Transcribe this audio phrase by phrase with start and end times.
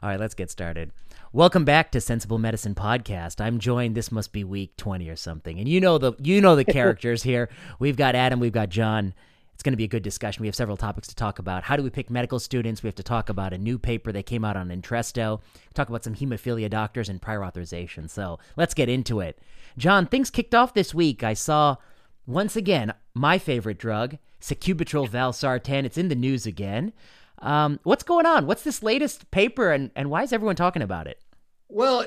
[0.00, 0.92] All right, let's get started.
[1.32, 3.40] Welcome back to Sensible Medicine Podcast.
[3.40, 3.96] I'm joined.
[3.96, 7.24] This must be week 20 or something, and you know the you know the characters
[7.24, 7.48] here.
[7.80, 8.38] We've got Adam.
[8.38, 9.12] We've got John.
[9.54, 10.42] It's going to be a good discussion.
[10.42, 11.64] We have several topics to talk about.
[11.64, 12.80] How do we pick medical students?
[12.80, 15.40] We have to talk about a new paper that came out on Entresto.
[15.74, 18.06] Talk about some hemophilia doctors and prior authorization.
[18.06, 19.40] So let's get into it.
[19.76, 21.24] John, things kicked off this week.
[21.24, 21.76] I saw
[22.24, 25.84] once again my favorite drug, sacubitril valsartan.
[25.84, 26.92] It's in the news again.
[27.40, 28.46] Um, what's going on?
[28.46, 31.20] What's this latest paper, and, and why is everyone talking about it?
[31.68, 32.06] Well,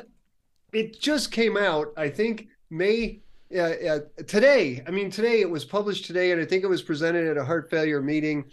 [0.73, 3.21] it just came out, I think, May
[3.55, 4.83] uh, uh, today.
[4.87, 7.43] I mean, today it was published today, and I think it was presented at a
[7.43, 8.45] heart failure meeting.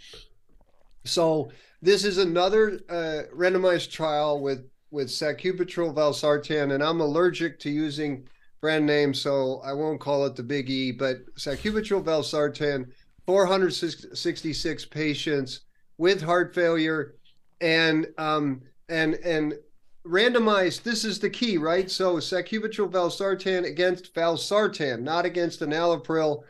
[1.05, 7.69] So this is another uh, randomized trial with with sacubitril valsartan, and I'm allergic to
[7.69, 8.27] using
[8.59, 10.91] brand names, so I won't call it the Big E.
[10.91, 12.89] But sacubitril valsartan,
[13.25, 15.61] 466 patients
[15.99, 17.13] with heart failure
[17.61, 19.53] and um, and and
[20.07, 21.91] randomized this is the key right?
[21.91, 26.43] So sacubitril valsartan against valsartan not against enalapril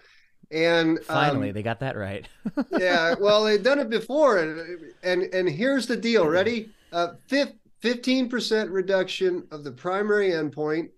[0.51, 2.25] and finally um, they got that right.
[2.79, 6.69] Yeah well they've done it before and and, and here's the deal ready?
[6.93, 7.09] Uh,
[7.81, 10.89] 15% reduction of the primary endpoint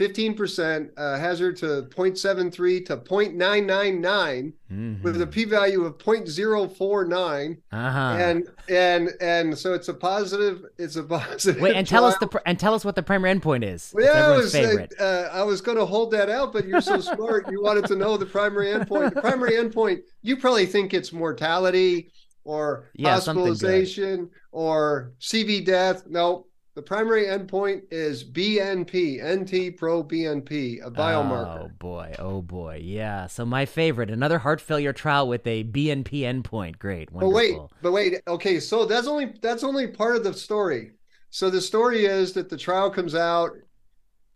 [0.00, 5.02] 15% uh, hazard to 0.73 to 0.999 mm-hmm.
[5.02, 7.98] with a p-value of 0.049 uh-huh.
[7.98, 12.02] and and and so it's a positive it's a positive wait and trial.
[12.02, 13.92] tell us the and tell us what the primary endpoint is.
[13.94, 16.98] Well, yeah, I was, uh, I was going to hold that out but you're so
[17.00, 19.14] smart you wanted to know the primary endpoint.
[19.14, 22.10] The primary endpoint you probably think it's mortality
[22.44, 26.06] or yeah, hospitalization or CV death.
[26.08, 31.64] No the primary endpoint is BNP, NT pro BNP, a biomarker.
[31.64, 33.26] Oh boy, oh boy, yeah.
[33.26, 36.78] So my favorite, another heart failure trial with a BNP endpoint.
[36.78, 37.30] Great, wonderful.
[37.30, 38.22] But wait, but wait.
[38.28, 40.92] Okay, so that's only that's only part of the story.
[41.30, 43.50] So the story is that the trial comes out,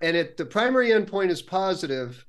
[0.01, 2.27] and it the primary endpoint is positive.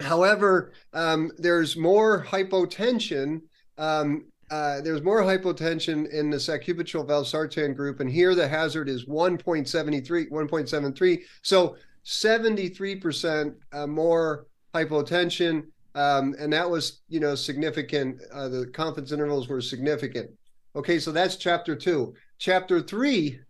[0.00, 3.42] However, um, there's more hypotension
[3.76, 9.06] um, uh, there's more hypotension in the sacubitril valsartan group, and here the hazard is
[9.06, 11.22] 1.73, 1.73.
[11.42, 18.20] So 73% uh, more hypotension, um, and that was, you know, significant.
[18.32, 20.30] Uh, the confidence intervals were significant.
[20.76, 22.14] Okay, so that's chapter two.
[22.38, 23.40] Chapter three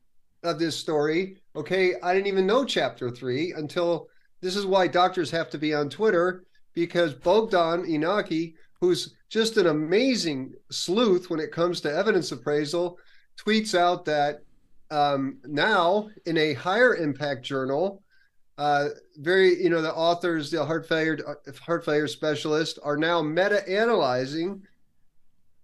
[0.42, 1.38] of this story.
[1.56, 4.08] Okay, I didn't even know chapter three until
[4.42, 6.44] this is why doctors have to be on Twitter
[6.74, 12.96] because Bogdan Enache who's just an amazing sleuth when it comes to evidence appraisal,
[13.36, 14.42] tweets out that
[14.92, 18.00] um, now in a higher impact journal,
[18.58, 21.18] uh, very you know the authors, the heart failure
[21.60, 24.62] heart failure specialists are now meta analyzing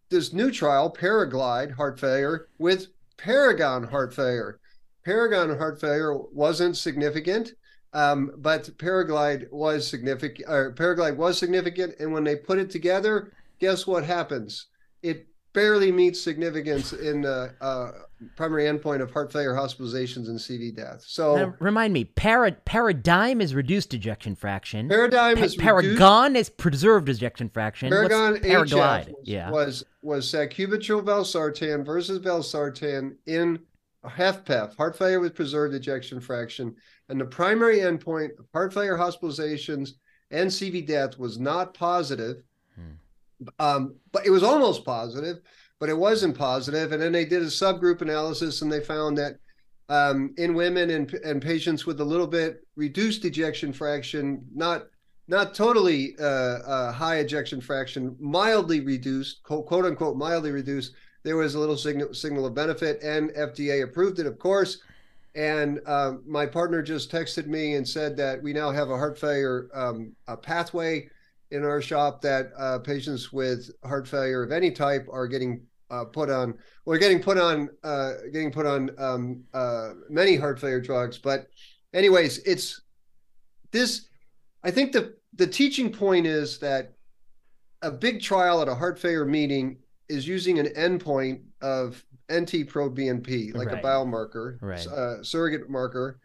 [0.09, 2.88] this new trial, Paraglide heart failure with
[3.19, 4.59] Paragon heart failure.
[5.04, 7.53] Paragon heart failure wasn't significant.
[7.92, 10.48] Um, but Paraglide was significant.
[10.48, 14.66] Or Paraglide was significant, and when they put it together, guess what happens?
[15.03, 17.93] It barely meets significance in the uh,
[18.37, 21.03] primary endpoint of heart failure hospitalizations and CV death.
[21.06, 24.88] So now, remind me, para- paradigm is reduced ejection fraction.
[24.88, 26.50] Paradigm pa- is paragon reduced.
[26.50, 27.91] is preserved ejection fraction.
[27.91, 29.50] Paragon What's paraglide was, yeah.
[29.50, 33.60] was was sacubitril valsartan versus valsartan in
[34.04, 36.75] HFpEF, heart failure with preserved ejection fraction.
[37.09, 39.92] And the primary endpoint of heart failure hospitalizations
[40.31, 42.42] and CV death was not positive.
[43.58, 45.38] Um, but it was almost positive,
[45.78, 46.92] but it wasn't positive.
[46.92, 49.36] And then they did a subgroup analysis and they found that
[49.88, 54.86] um, in women and, and patients with a little bit reduced ejection fraction, not
[55.26, 60.92] not totally uh, uh, high ejection fraction, mildly reduced, quote, quote unquote, mildly reduced,
[61.22, 64.78] there was a little signal signal of benefit, and FDA approved it, of course.
[65.34, 69.18] And uh, my partner just texted me and said that we now have a heart
[69.18, 71.08] failure um, a pathway
[71.50, 76.04] in our shop that uh, patients with heart failure of any type are getting uh,
[76.04, 76.54] put on.
[76.84, 81.18] Well, getting put on, uh, getting put on um, uh, many heart failure drugs.
[81.18, 81.48] But,
[81.92, 82.80] anyways, it's
[83.72, 84.06] this.
[84.62, 86.92] I think the the teaching point is that
[87.82, 93.68] a big trial at a heart failure meeting is using an endpoint of NT-proBNP, like
[93.68, 93.78] right.
[93.78, 94.86] a biomarker, right.
[94.86, 96.20] uh, surrogate marker.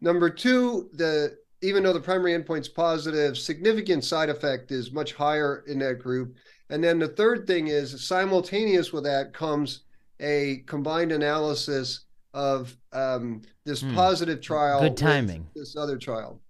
[0.00, 1.36] Number two, the
[1.66, 6.36] even though the primary endpoint's positive, significant side effect is much higher in that group.
[6.70, 9.80] And then the third thing is simultaneous with that comes
[10.20, 12.04] a combined analysis
[12.34, 13.94] of um, this hmm.
[13.94, 14.80] positive trial.
[14.80, 15.48] Good timing.
[15.56, 16.40] This other trial.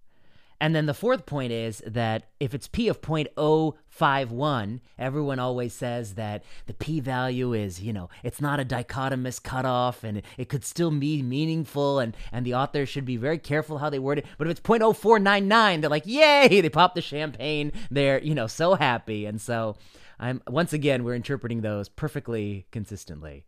[0.61, 6.15] And then the fourth point is that if it's p of 0.051, everyone always says
[6.15, 10.65] that the p value is, you know, it's not a dichotomous cutoff and it could
[10.65, 14.27] still be meaningful and, and the author should be very careful how they word it.
[14.39, 17.73] But if it's 0.0499, they're like, yay, they pop the champagne.
[17.91, 19.27] They're, you know, so happy.
[19.27, 19.77] And so
[20.19, 23.45] I'm once again, we're interpreting those perfectly consistently.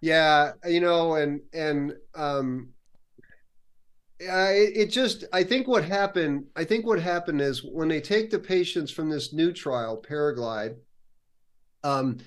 [0.00, 2.74] Yeah, you know, and and um
[4.22, 8.30] uh, it, just I think what happened I think what happened is when they take
[8.30, 10.76] the patients from this new trial Paraglide
[11.84, 12.18] um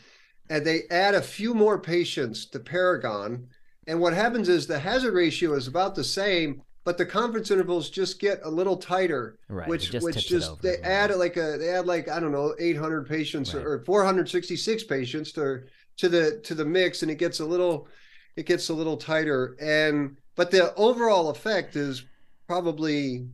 [0.51, 3.47] and they add a few more patients to Paragon
[3.87, 7.89] and what happens is the hazard ratio is about the same but the confidence intervals
[7.89, 11.69] just get a little tighter right, which just which just they add like a they
[11.69, 13.65] add like I don't know 800 patients right.
[13.65, 15.63] or 466 patients to
[15.97, 17.87] to the to the mix and it gets a little
[18.35, 22.05] it gets a little tighter and but the overall effect is
[22.47, 23.27] probably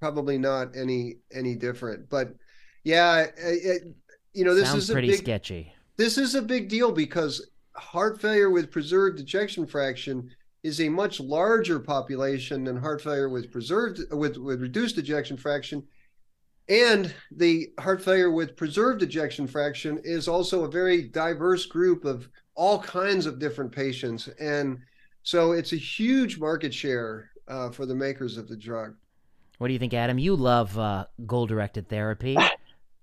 [0.00, 2.10] probably not any any different.
[2.10, 2.34] But
[2.82, 3.82] yeah it,
[4.34, 5.72] you know this Sounds is pretty big, sketchy.
[5.98, 10.28] this is a big deal because heart failure with preserved ejection fraction
[10.64, 15.86] is a much larger population than heart failure with preserved with with reduced ejection fraction.
[16.68, 22.28] And the heart failure with preserved ejection fraction is also a very diverse group of
[22.56, 24.26] all kinds of different patients.
[24.40, 24.78] And
[25.28, 28.94] so it's a huge market share uh, for the makers of the drug.
[29.58, 30.18] What do you think, Adam?
[30.18, 32.36] You love uh, goal directed therapy.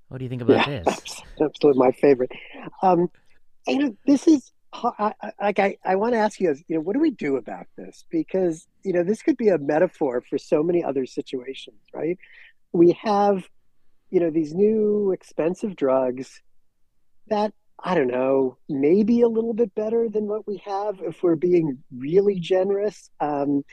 [0.07, 1.21] What do you think about yeah, this?
[1.41, 2.31] Absolutely, my favorite.
[2.83, 3.09] Um,
[3.65, 4.51] you know, this is
[5.41, 8.05] like I, I want to ask you, you know, what do we do about this?
[8.11, 12.19] Because you know, this could be a metaphor for so many other situations, right?
[12.71, 13.49] We have,
[14.11, 16.39] you know, these new expensive drugs
[17.29, 17.51] that
[17.83, 21.83] I don't know, maybe a little bit better than what we have if we're being
[21.95, 23.09] really generous.
[23.19, 23.63] Um,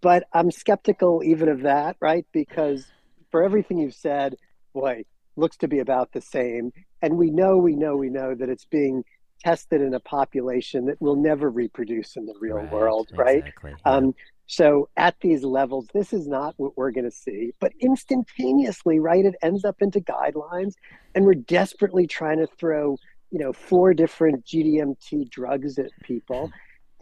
[0.00, 2.26] but I'm skeptical even of that, right?
[2.32, 2.90] Because
[3.30, 4.36] for everything you've said,
[4.72, 5.04] boy,
[5.36, 6.72] looks to be about the same.
[7.02, 9.04] And we know, we know, we know that it's being
[9.40, 13.38] tested in a population that will never reproduce in the real right, world, right?
[13.38, 13.92] Exactly, yeah.
[13.92, 14.14] Um,
[14.46, 17.52] so at these levels, this is not what we're going to see.
[17.60, 20.74] But instantaneously, right, it ends up into guidelines,
[21.14, 22.96] and we're desperately trying to throw
[23.34, 26.52] you know four different GDMT drugs at people,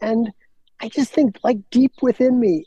[0.00, 0.32] and
[0.80, 2.64] I just think like deep within me,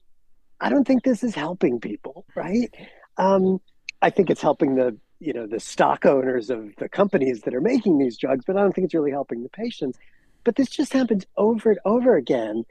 [0.61, 2.69] I don't think this is helping people, right?
[3.17, 3.59] Um,
[4.03, 7.61] I think it's helping the you know the stock owners of the companies that are
[7.61, 9.97] making these drugs, but I don't think it's really helping the patients.
[10.43, 12.65] But this just happens over and over again,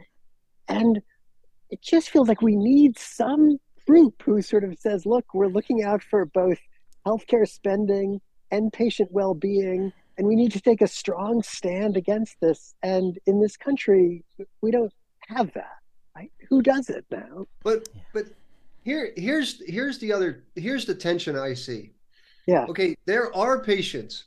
[0.69, 1.03] and
[1.71, 5.83] it just feels like we need some group who sort of says, "Look, we're looking
[5.83, 6.59] out for both
[7.05, 8.21] healthcare spending
[8.53, 12.75] and patient well-being." And we need to take a strong stand against this.
[12.83, 14.25] And in this country,
[14.61, 14.93] we don't
[15.29, 15.79] have that.
[16.17, 16.31] Right?
[16.49, 17.47] Who does it now?
[17.63, 18.27] But but
[18.85, 21.93] here here's here's the other here's the tension I see.
[22.47, 22.67] Yeah.
[22.69, 24.25] Okay, there are patients.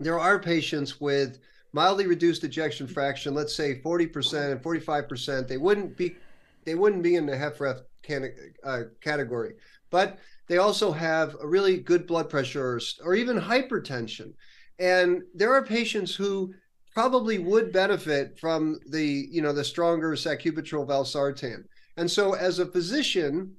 [0.00, 1.38] There are patients with
[1.72, 5.48] mildly reduced ejection fraction, let's say 40% and 45%.
[5.48, 6.16] They wouldn't be
[6.64, 8.32] they wouldn't be in the HFrEF can,
[8.64, 9.54] uh, category.
[9.90, 14.32] But they also have a really good blood pressure or, or even hypertension.
[14.78, 16.54] And there are patients who
[16.94, 21.64] probably would benefit from the, you know, the stronger sacubitril valsartan.
[21.96, 23.54] And so as a physician,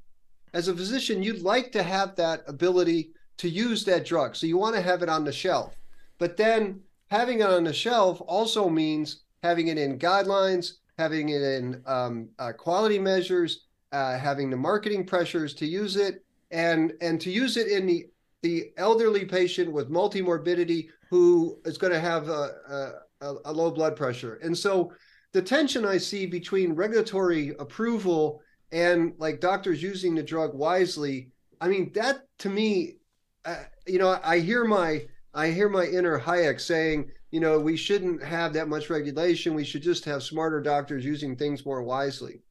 [0.53, 4.35] as a physician, you'd like to have that ability to use that drug.
[4.35, 5.75] So you want to have it on the shelf.
[6.19, 11.41] But then having it on the shelf also means having it in guidelines, having it
[11.41, 17.19] in um, uh, quality measures, uh, having the marketing pressures to use it, and and
[17.21, 18.05] to use it in the
[18.43, 23.95] the elderly patient with multimorbidity who is going to have a, a, a, low blood
[23.95, 24.35] pressure.
[24.43, 24.91] And so
[25.31, 31.31] the tension I see between regulatory approval and like doctors using the drug wisely,
[31.61, 32.97] I mean, that to me,
[33.45, 37.75] uh, you know, I hear my I hear my inner Hayek saying, you know, we
[37.75, 39.55] shouldn't have that much regulation.
[39.55, 42.41] We should just have smarter doctors using things more wisely.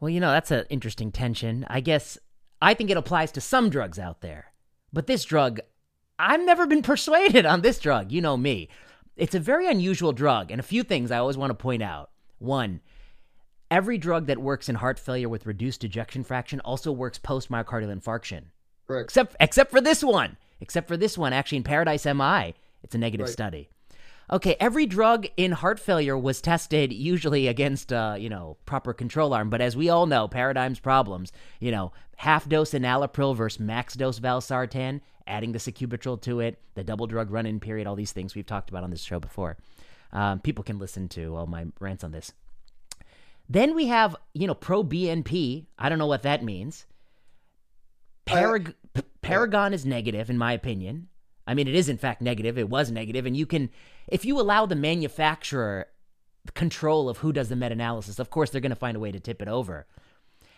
[0.00, 1.64] Well, you know, that's an interesting tension.
[1.68, 2.18] I guess
[2.60, 4.47] I think it applies to some drugs out there.
[4.92, 5.60] But this drug,
[6.18, 8.12] I've never been persuaded on this drug.
[8.12, 8.68] You know me.
[9.16, 12.10] It's a very unusual drug, and a few things I always want to point out.
[12.38, 12.80] One,
[13.70, 17.94] every drug that works in heart failure with reduced ejection fraction also works post myocardial
[17.94, 18.44] infarction.
[18.86, 19.06] Correct.
[19.06, 20.36] Except except for this one.
[20.60, 23.32] Except for this one, actually in Paradise MI, it's a negative right.
[23.32, 23.68] study.
[24.30, 29.32] Okay, every drug in heart failure was tested usually against, uh, you know, proper control
[29.32, 29.48] arm.
[29.48, 31.32] But as we all know, paradigms problems.
[31.60, 36.84] You know, half dose enalapril versus max dose valsartan, adding the sacubitril to it, the
[36.84, 39.56] double drug run-in period, all these things we've talked about on this show before.
[40.12, 42.32] Um, people can listen to all my rants on this.
[43.48, 45.66] Then we have, you know, pro BNP.
[45.78, 46.84] I don't know what that means.
[48.26, 48.74] Parag-
[49.22, 51.08] Paragon is negative, in my opinion.
[51.48, 52.58] I mean, it is in fact negative.
[52.58, 53.70] It was negative, and you can,
[54.06, 55.86] if you allow the manufacturer
[56.54, 59.18] control of who does the meta-analysis, of course they're going to find a way to
[59.18, 59.86] tip it over.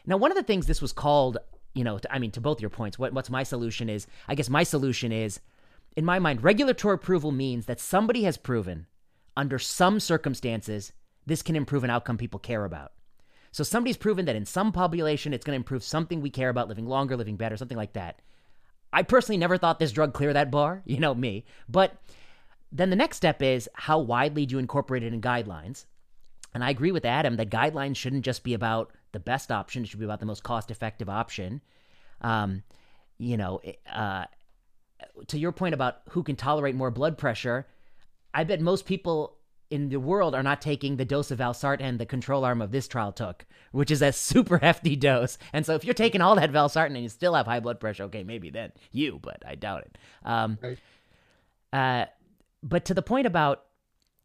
[0.04, 1.38] Now, one of the things this was called,
[1.75, 4.09] you know, to, I mean, to both your points, what, what's my solution is?
[4.26, 5.38] I guess my solution is,
[5.97, 8.87] in my mind, regulatory approval means that somebody has proven,
[9.37, 10.92] under some circumstances,
[11.25, 12.92] this can improve an outcome people care about.
[13.52, 16.68] So somebody's proven that in some population, it's going to improve something we care about,
[16.68, 18.20] living longer, living better, something like that.
[18.92, 21.44] I personally never thought this drug clear that bar, you know me.
[21.68, 21.97] But
[22.73, 25.87] then the next step is how widely do you incorporate it in guidelines?
[26.54, 29.87] And I agree with Adam that guidelines shouldn't just be about the best option; it
[29.87, 31.61] should be about the most cost-effective option.
[32.20, 32.64] Um,
[33.18, 34.25] you know, uh,
[35.28, 37.66] to your point about who can tolerate more blood pressure,
[38.35, 39.37] I bet most people
[39.70, 42.88] in the world are not taking the dose of valsartan the control arm of this
[42.88, 45.38] trial took, which is a super hefty dose.
[45.52, 48.04] And so if you're taking all that valsartan and you still have high blood pressure,
[48.04, 49.98] okay, maybe then you, but I doubt it.
[50.24, 50.78] Um, right.
[51.72, 52.06] uh,
[52.62, 53.64] but to the point about,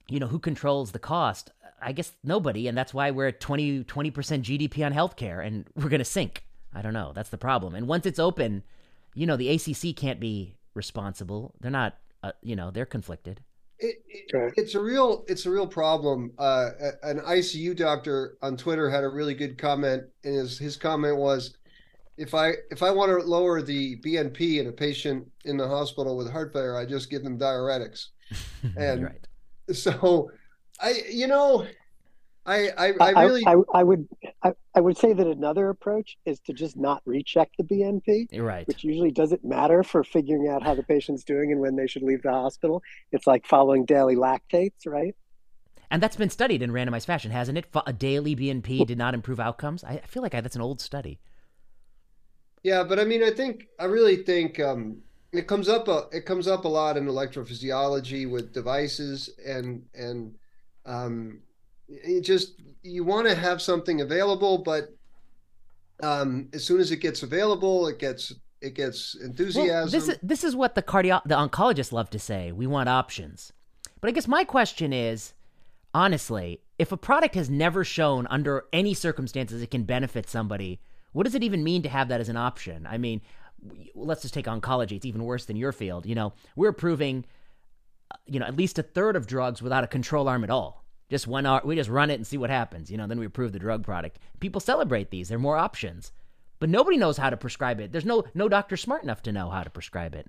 [0.08, 2.68] you know, who controls the cost, I guess nobody.
[2.68, 6.44] And that's why we're at 20, 20% GDP on healthcare and we're going to sink.
[6.74, 7.12] I don't know.
[7.14, 7.76] That's the problem.
[7.76, 8.64] And once it's open,
[9.14, 11.54] you know, the ACC can't be responsible.
[11.62, 13.42] They're not, uh, you know, they're conflicted.
[13.80, 16.32] It, it, it's a real it's a real problem.
[16.38, 16.70] Uh,
[17.04, 21.58] an ICU doctor on Twitter had a really good comment, and his his comment was,
[22.18, 26.16] "If I if I want to lower the BNP in a patient in the hospital
[26.16, 28.08] with heart failure, I just give them diuretics."
[28.78, 29.76] and right.
[29.76, 30.32] so,
[30.80, 31.68] I you know,
[32.46, 34.08] I I, I really I, I, I would
[34.44, 38.28] I, I, would say that another approach is to just not recheck the BNP.
[38.32, 38.68] You're right.
[38.68, 42.04] Which usually doesn't matter for figuring out how the patient's doing and when they should
[42.04, 42.84] leave the hospital.
[43.12, 45.16] It's like following daily lactates, right?
[45.90, 47.66] And that's been studied in randomized fashion, hasn't it?
[47.86, 49.84] A daily BNP did not improve outcomes.
[49.84, 51.20] I feel like that's an old study.
[52.64, 54.98] Yeah, but I mean, I think I really think um,
[55.32, 60.36] it comes up a it comes up a lot in electrophysiology with devices and and
[60.86, 61.42] um,
[61.88, 64.96] it just you want to have something available, but
[66.04, 69.68] um, as soon as it gets available, it gets it gets enthusiasm.
[69.68, 72.52] Well, this is this is what the cardio the oncologists love to say.
[72.52, 73.54] We want options.
[74.02, 75.34] But I guess my question is,
[75.94, 80.80] honestly, if a product has never shown under any circumstances it can benefit somebody,
[81.12, 82.86] what does it even mean to have that as an option?
[82.86, 83.22] I mean,
[83.96, 84.94] let's just take oncology.
[84.94, 86.06] It's even worse than your field.
[86.06, 87.26] You know, we're approving,
[88.12, 90.85] uh, you know, at least a third of drugs without a control arm at all.
[91.10, 92.90] Just one hour, we just run it and see what happens.
[92.90, 94.20] You know, then we approve the drug product.
[94.40, 95.30] People celebrate these.
[95.30, 96.12] There are more options,
[96.60, 97.92] but nobody knows how to prescribe it.
[97.92, 100.28] There's no no doctor smart enough to know how to prescribe it.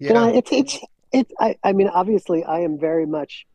[0.00, 0.78] Yeah, it's it's
[1.12, 1.32] it's.
[1.38, 3.46] I, I mean, obviously, I am very much,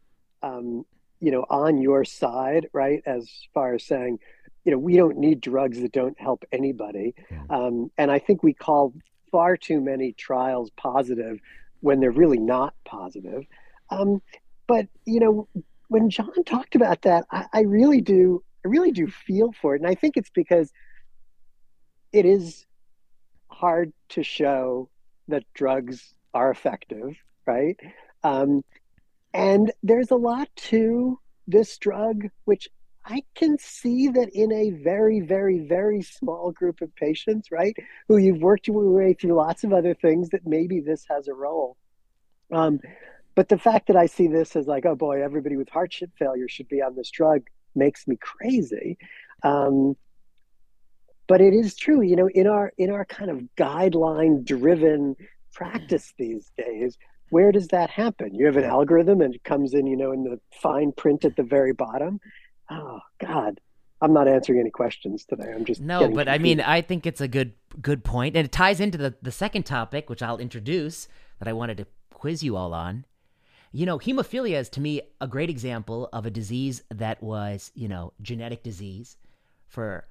[0.41, 0.85] um,
[1.19, 3.03] you know, on your side, right?
[3.05, 4.19] As far as saying,
[4.63, 7.43] you know, we don't need drugs that don't help anybody, yeah.
[7.49, 8.93] um, and I think we call
[9.31, 11.39] far too many trials positive
[11.81, 13.43] when they're really not positive.
[13.89, 14.21] Um,
[14.65, 15.47] but you know,
[15.93, 19.81] when John talked about that, I, I really do, I really do feel for it,
[19.81, 20.73] and I think it's because
[22.12, 22.65] it is
[23.47, 24.89] hard to show
[25.27, 27.79] that drugs are effective, right?
[28.23, 28.63] Um,
[29.35, 32.67] and there's a lot to this drug, which
[33.05, 37.75] I can see that in a very, very, very small group of patients, right,
[38.07, 41.35] who you've worked your way through lots of other things, that maybe this has a
[41.35, 41.77] role.
[42.51, 42.79] Um,
[43.35, 46.47] but the fact that I see this as like, oh boy, everybody with heart failure
[46.47, 47.41] should be on this drug
[47.75, 48.97] makes me crazy.
[49.43, 49.95] Um,
[51.27, 55.15] but it is true, you know, in our in our kind of guideline driven
[55.53, 56.97] practice these days,
[57.29, 58.35] where does that happen?
[58.35, 61.35] You have an algorithm and it comes in, you know, in the fine print at
[61.35, 62.19] the very bottom.
[62.69, 63.59] Oh God,
[64.01, 65.51] I'm not answering any questions today.
[65.53, 66.29] I'm just no, but confused.
[66.29, 69.31] I mean, I think it's a good good point, and it ties into the the
[69.31, 71.07] second topic, which I'll introduce
[71.39, 73.05] that I wanted to quiz you all on.
[73.75, 77.87] You know, hemophilia is to me a great example of a disease that was, you
[77.87, 79.17] know, genetic disease
[79.65, 80.05] for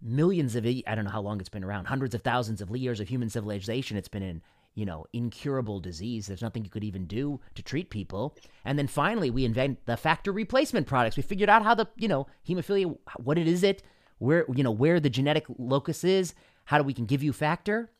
[0.00, 3.00] millions of I don't know how long it's been around, hundreds of thousands of years
[3.00, 3.98] of human civilization.
[3.98, 4.40] It's been in,
[4.74, 6.26] you know, incurable disease.
[6.26, 8.34] There's nothing you could even do to treat people.
[8.64, 11.18] And then finally, we invent the factor replacement products.
[11.18, 13.82] We figured out how the, you know, hemophilia, what it is, it
[14.20, 16.32] where, you know, where the genetic locus is,
[16.64, 17.90] how do we can give you factor.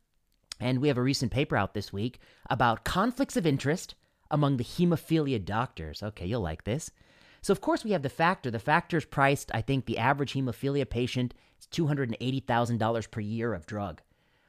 [0.58, 3.94] And we have a recent paper out this week about conflicts of interest
[4.32, 6.02] among the hemophilia doctors.
[6.02, 6.90] Okay, you'll like this.
[7.40, 8.50] So, of course, we have the factor.
[8.50, 13.66] The factor is priced, I think the average hemophilia patient is $280,000 per year of
[13.66, 14.00] drug.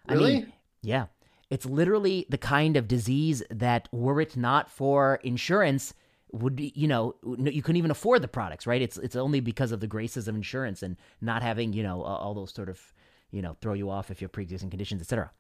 [0.08, 0.32] Really?
[0.32, 1.06] I mean, yeah.
[1.50, 5.94] It's literally the kind of disease that, were it not for insurance,
[6.32, 8.82] would you know you couldn't even afford the products, right?
[8.82, 12.34] It's it's only because of the graces of insurance and not having you know all
[12.34, 12.92] those sort of
[13.34, 15.32] you know, throw you off if you have pre-existing conditions, etc.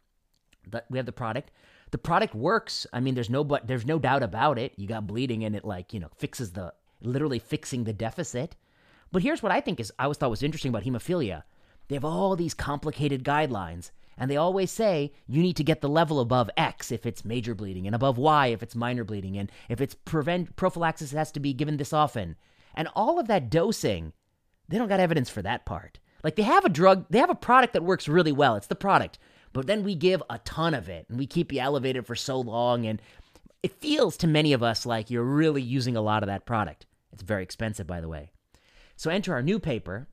[0.69, 1.51] But we have the product.
[1.93, 2.88] The product works.
[2.91, 4.73] I mean, there's no but there's no doubt about it.
[4.77, 8.55] You got bleeding and it like, you know, fixes the literally fixing the deficit.
[9.12, 11.43] But here's what I think is I always thought was interesting about hemophilia.
[11.88, 15.88] They have all these complicated guidelines, and they always say you need to get the
[15.88, 19.51] level above X if it's major bleeding, and above Y if it's minor bleeding, and
[19.69, 22.38] if it's prevent prophylaxis has to be given this often.
[22.73, 24.13] And all of that dosing,
[24.67, 26.00] they don't got evidence for that part.
[26.23, 28.55] Like they have a drug, they have a product that works really well.
[28.55, 29.19] It's the product.
[29.53, 32.39] But then we give a ton of it and we keep you elevated for so
[32.39, 33.01] long and
[33.62, 36.86] it feels to many of us like you're really using a lot of that product.
[37.13, 38.31] It's very expensive, by the way.
[38.98, 40.07] So enter our new paper.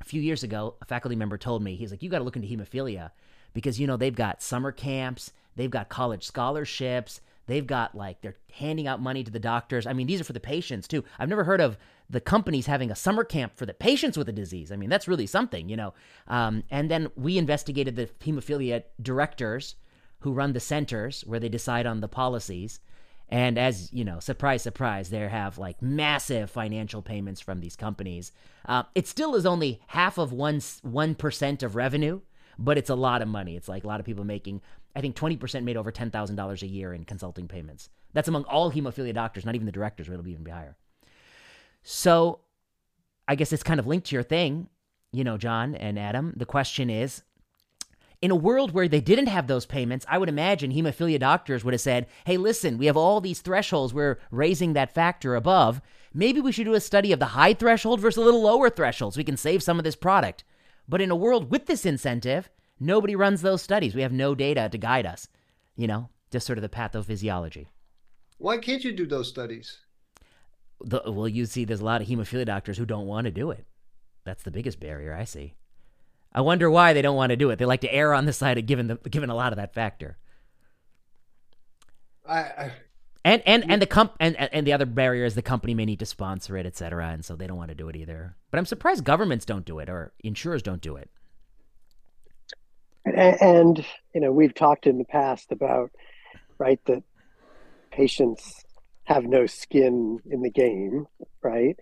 [0.00, 2.34] A few years ago, a faculty member told me, he's like, you got to look
[2.34, 3.12] into hemophilia
[3.52, 8.34] because, you know, they've got summer camps, they've got college scholarships, they've got like, they're
[8.52, 9.86] handing out money to the doctors.
[9.86, 11.04] I mean, these are for the patients too.
[11.20, 11.78] I've never heard of
[12.12, 14.70] the companies having a summer camp for the patients with the disease.
[14.70, 15.94] I mean, that's really something, you know.
[16.28, 19.76] Um, and then we investigated the hemophilia directors
[20.20, 22.80] who run the centers where they decide on the policies.
[23.30, 28.30] And as you know, surprise, surprise, they have like massive financial payments from these companies.
[28.66, 32.20] Uh, it still is only half of one one percent of revenue,
[32.58, 33.56] but it's a lot of money.
[33.56, 34.60] It's like a lot of people making.
[34.94, 37.88] I think twenty percent made over ten thousand dollars a year in consulting payments.
[38.12, 40.76] That's among all hemophilia doctors, not even the directors, where it'll be even higher.
[41.82, 42.40] So,
[43.26, 44.68] I guess it's kind of linked to your thing,
[45.12, 46.32] you know, John and Adam.
[46.36, 47.22] The question is,
[48.20, 51.74] in a world where they didn't have those payments, I would imagine hemophilia doctors would
[51.74, 53.92] have said, hey, listen, we have all these thresholds.
[53.92, 55.80] We're raising that factor above.
[56.14, 59.14] Maybe we should do a study of the high threshold versus a little lower threshold
[59.14, 60.44] so we can save some of this product.
[60.88, 62.48] But in a world with this incentive,
[62.78, 63.94] nobody runs those studies.
[63.94, 65.26] We have no data to guide us,
[65.74, 67.66] you know, just sort of the pathophysiology.
[68.38, 69.78] Why can't you do those studies?
[70.84, 73.50] The, well, you see, there's a lot of hemophilia doctors who don't want to do
[73.50, 73.66] it.
[74.24, 75.54] That's the biggest barrier I see.
[76.32, 77.58] I wonder why they don't want to do it.
[77.58, 79.74] They like to err on the side of giving the giving a lot of that
[79.74, 80.16] factor.
[82.26, 82.72] I, I
[83.24, 85.98] and and and the comp and and the other barrier is the company may need
[86.00, 88.36] to sponsor it, et cetera, and so they don't want to do it either.
[88.50, 91.10] But I'm surprised governments don't do it or insurers don't do it.
[93.04, 95.90] And, and you know, we've talked in the past about
[96.58, 97.02] right that
[97.90, 98.64] patients
[99.04, 101.06] have no skin in the game,
[101.42, 101.76] right?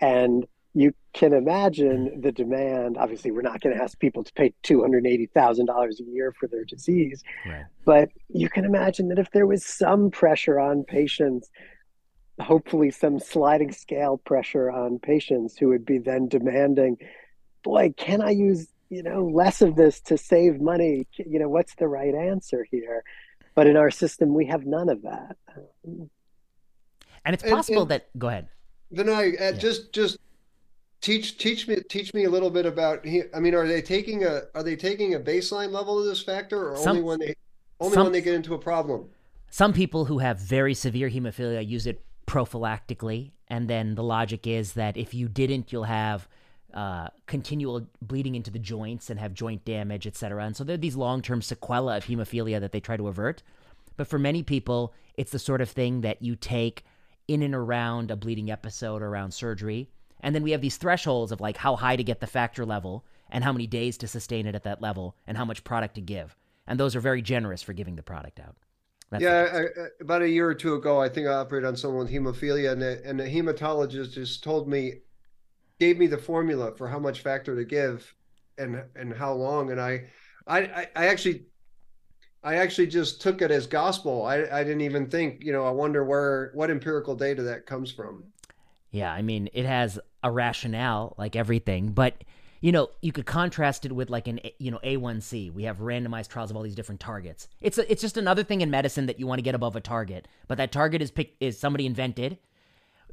[0.00, 2.96] And you can imagine the demand.
[2.98, 6.04] Obviously, we're not going to ask people to pay two hundred eighty thousand dollars a
[6.04, 7.64] year for their disease, right.
[7.84, 11.50] but you can imagine that if there was some pressure on patients,
[12.40, 16.98] hopefully some sliding scale pressure on patients who would be then demanding,
[17.64, 21.06] "Boy, can I use you know less of this to save money?
[21.16, 23.02] You know, what's the right answer here?"
[23.54, 25.36] But in our system, we have none of that.
[27.24, 28.18] And it's possible and, and that.
[28.18, 28.48] Go ahead.
[28.90, 29.52] Then I uh, yeah.
[29.52, 30.18] just just
[31.00, 33.04] teach teach me teach me a little bit about
[33.34, 36.70] i mean are they taking a are they taking a baseline level of this factor
[36.70, 37.34] or some, only when they
[37.80, 39.08] only some, when they get into a problem
[39.50, 44.72] some people who have very severe hemophilia use it prophylactically and then the logic is
[44.72, 46.28] that if you didn't you'll have
[46.74, 50.78] uh, continual bleeding into the joints and have joint damage etc and so there are
[50.78, 53.42] these long-term sequelae of hemophilia that they try to avert
[53.96, 56.84] but for many people it's the sort of thing that you take
[57.28, 59.88] in and around a bleeding episode around surgery
[60.20, 63.04] and then we have these thresholds of like how high to get the factor level
[63.30, 66.00] and how many days to sustain it at that level and how much product to
[66.00, 66.36] give.
[66.66, 68.56] And those are very generous for giving the product out.
[69.10, 71.76] That's yeah, I, I, about a year or two ago, I think I operated on
[71.76, 75.00] someone with hemophilia, and the, and the hematologist just told me,
[75.80, 78.14] gave me the formula for how much factor to give,
[78.58, 79.70] and and how long.
[79.70, 80.10] And I,
[80.46, 81.46] I, I actually,
[82.42, 84.24] I actually just took it as gospel.
[84.24, 87.90] I, I didn't even think, you know, I wonder where what empirical data that comes
[87.90, 88.24] from.
[88.90, 92.22] Yeah, I mean, it has a rationale like everything, but
[92.60, 95.52] you know, you could contrast it with like an you know A1C.
[95.52, 97.48] We have randomized trials of all these different targets.
[97.60, 99.80] It's a, it's just another thing in medicine that you want to get above a
[99.80, 102.38] target, but that target is picked is somebody invented.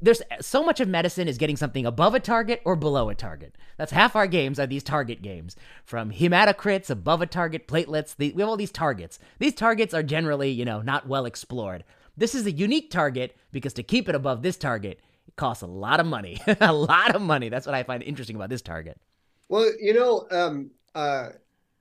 [0.00, 3.56] There's so much of medicine is getting something above a target or below a target.
[3.78, 5.56] That's half our games are these target games.
[5.84, 8.14] From hematocrits, above a target, platelets.
[8.16, 9.18] The, we have all these targets.
[9.38, 11.84] These targets are generally, you know, not well explored.
[12.16, 15.66] This is a unique target because to keep it above this target, it costs a
[15.66, 16.40] lot of money.
[16.60, 17.48] a lot of money.
[17.48, 19.00] That's what I find interesting about this target.
[19.48, 21.30] Well, you know, um, uh,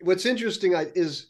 [0.01, 1.28] what's interesting is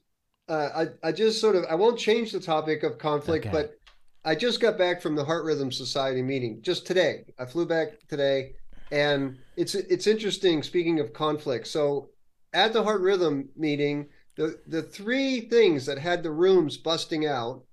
[0.49, 0.69] uh,
[1.03, 3.51] I, I just sort of I won't change the topic of conflict, okay.
[3.51, 3.79] but
[4.25, 7.25] I just got back from the Heart Rhythm Society meeting just today.
[7.37, 8.53] I flew back today,
[8.91, 10.63] and it's it's interesting.
[10.63, 12.09] Speaking of conflict, so
[12.51, 17.63] at the Heart Rhythm meeting, the the three things that had the rooms busting out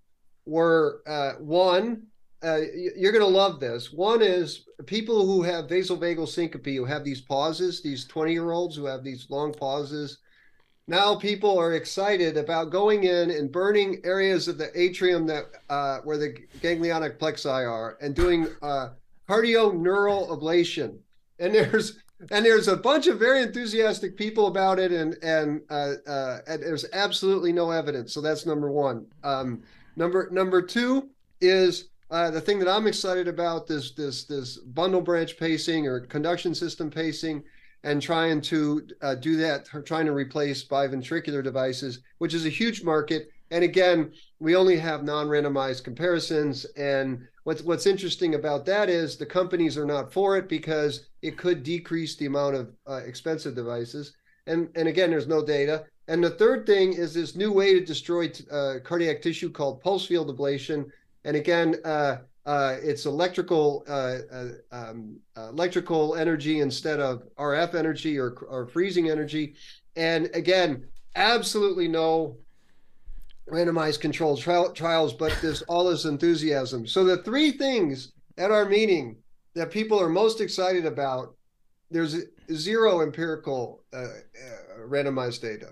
[0.44, 2.02] were uh, one
[2.44, 2.60] uh,
[2.96, 3.92] you're going to love this.
[3.92, 8.74] One is people who have vasovagal syncope, who have these pauses, these 20 year olds
[8.74, 10.18] who have these long pauses.
[10.92, 16.00] Now people are excited about going in and burning areas of the atrium that uh,
[16.04, 18.90] where the ganglionic plexi are and doing uh,
[19.26, 20.98] cardioneural ablation.
[21.38, 21.98] And there's
[22.30, 26.62] and there's a bunch of very enthusiastic people about it, and and, uh, uh, and
[26.62, 28.12] there's absolutely no evidence.
[28.12, 29.06] So that's number one.
[29.24, 29.62] Um,
[29.96, 31.08] number number two
[31.40, 36.00] is uh, the thing that I'm excited about this this this bundle branch pacing or
[36.00, 37.44] conduction system pacing
[37.84, 42.84] and trying to uh, do that, trying to replace biventricular devices, which is a huge
[42.84, 43.30] market.
[43.50, 46.64] And again, we only have non-randomized comparisons.
[46.76, 51.36] And what's what's interesting about that is the companies are not for it because it
[51.36, 54.14] could decrease the amount of uh, expensive devices.
[54.46, 55.84] And and again, there's no data.
[56.08, 60.06] And the third thing is this new way to destroy uh, cardiac tissue called pulse
[60.06, 60.90] field ablation.
[61.24, 61.76] And again,
[62.46, 68.66] uh, uh, it's electrical uh, uh, um, electrical energy instead of RF energy or, or
[68.66, 69.54] freezing energy.
[69.96, 70.84] And again,
[71.16, 72.36] absolutely no
[73.50, 76.86] randomized controlled tri- trials, but this all this enthusiasm.
[76.86, 79.16] So the three things at our meeting
[79.54, 81.34] that people are most excited about,
[81.90, 82.16] there's
[82.52, 84.08] zero empirical uh, uh,
[84.86, 85.70] randomized data.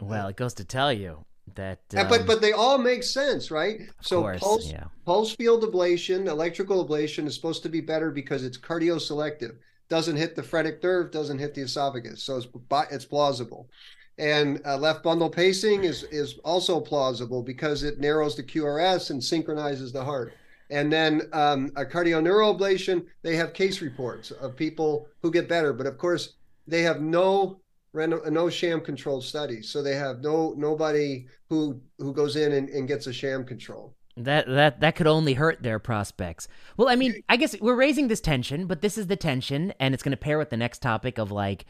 [0.00, 1.24] Well, it goes to tell you
[1.54, 3.80] that um, but but they all make sense right?
[4.00, 4.84] So course, pulse yeah.
[5.04, 9.56] pulse field ablation electrical ablation is supposed to be better because it's cardioselective.
[9.88, 12.22] Doesn't hit the phrenic nerve doesn't hit the esophagus.
[12.22, 12.48] So it's
[12.90, 13.68] it's plausible.
[14.16, 19.22] And uh, left bundle pacing is is also plausible because it narrows the qrs and
[19.22, 20.32] synchronizes the heart.
[20.70, 25.72] And then um, a cardioneural ablation they have case reports of people who get better.
[25.72, 26.34] But of course
[26.66, 27.60] they have no
[27.94, 32.88] no sham controlled studies so they have no nobody who who goes in and, and
[32.88, 36.46] gets a sham control that that that could only hurt their prospects.
[36.76, 39.92] Well, I mean, I guess we're raising this tension, but this is the tension, and
[39.92, 41.64] it's going to pair with the next topic of like,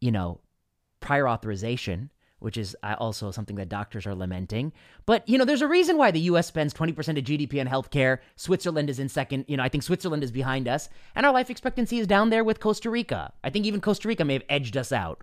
[0.00, 0.40] you know,
[1.00, 4.72] prior authorization, which is uh, also something that doctors are lamenting.
[5.06, 6.46] But you know, there's a reason why the U.S.
[6.46, 8.18] spends 20% of GDP on healthcare.
[8.36, 9.46] Switzerland is in second.
[9.48, 12.44] You know, I think Switzerland is behind us, and our life expectancy is down there
[12.44, 13.32] with Costa Rica.
[13.42, 15.22] I think even Costa Rica may have edged us out.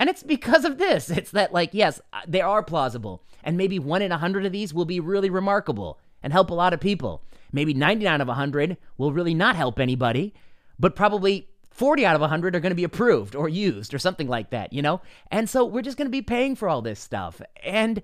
[0.00, 1.10] And it's because of this.
[1.10, 3.22] It's that, like, yes, uh, they are plausible.
[3.44, 6.54] And maybe one in a hundred of these will be really remarkable and help a
[6.54, 7.22] lot of people.
[7.52, 10.32] Maybe 99 of 100 will really not help anybody,
[10.78, 14.26] but probably 40 out of 100 are going to be approved or used or something
[14.26, 15.02] like that, you know?
[15.30, 17.42] And so we're just going to be paying for all this stuff.
[17.62, 18.00] And,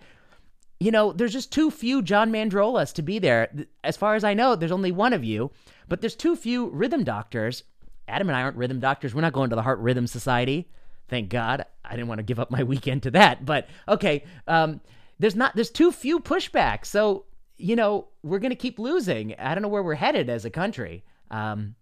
[0.78, 3.50] you know, there's just too few John Mandrolas to be there.
[3.82, 5.50] As far as I know, there's only one of you,
[5.88, 7.62] but there's too few rhythm doctors.
[8.06, 9.14] Adam and I aren't rhythm doctors.
[9.14, 10.68] We're not going to the Heart Rhythm Society.
[11.08, 11.64] Thank God.
[11.84, 13.44] I didn't want to give up my weekend to that.
[13.44, 14.80] But okay, um,
[15.18, 16.86] there's not there's too few pushbacks.
[16.86, 17.24] So
[17.56, 19.34] you know we're going to keep losing.
[19.38, 21.04] I don't know where we're headed as a country.
[21.30, 21.74] Um,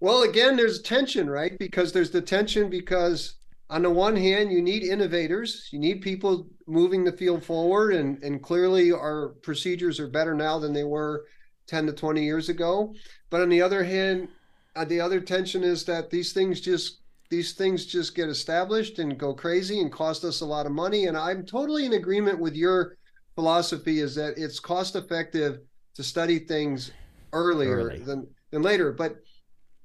[0.00, 1.56] well, again, there's tension, right?
[1.58, 3.34] Because there's the tension because
[3.70, 8.22] on the one hand, you need innovators, you need people moving the field forward, and
[8.22, 11.24] and clearly our procedures are better now than they were
[11.68, 12.94] 10 to 20 years ago.
[13.30, 14.28] But on the other hand,
[14.74, 17.01] uh, the other tension is that these things just
[17.32, 21.06] these things just get established and go crazy and cost us a lot of money.
[21.06, 22.98] And I'm totally in agreement with your
[23.34, 25.60] philosophy is that it's cost effective
[25.94, 26.90] to study things
[27.32, 28.00] earlier Early.
[28.00, 28.92] than, than later.
[28.92, 29.16] But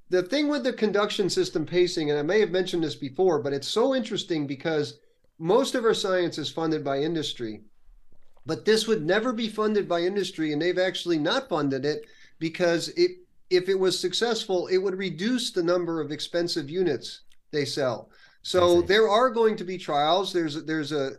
[0.09, 3.53] the thing with the conduction system pacing, and I may have mentioned this before, but
[3.53, 4.99] it's so interesting because
[5.39, 7.61] most of our science is funded by industry.
[8.45, 12.07] But this would never be funded by industry, and they've actually not funded it
[12.39, 13.11] because it
[13.49, 18.09] if it was successful, it would reduce the number of expensive units they sell.
[18.47, 20.31] So there are going to be trials.
[20.31, 21.11] There's there's a,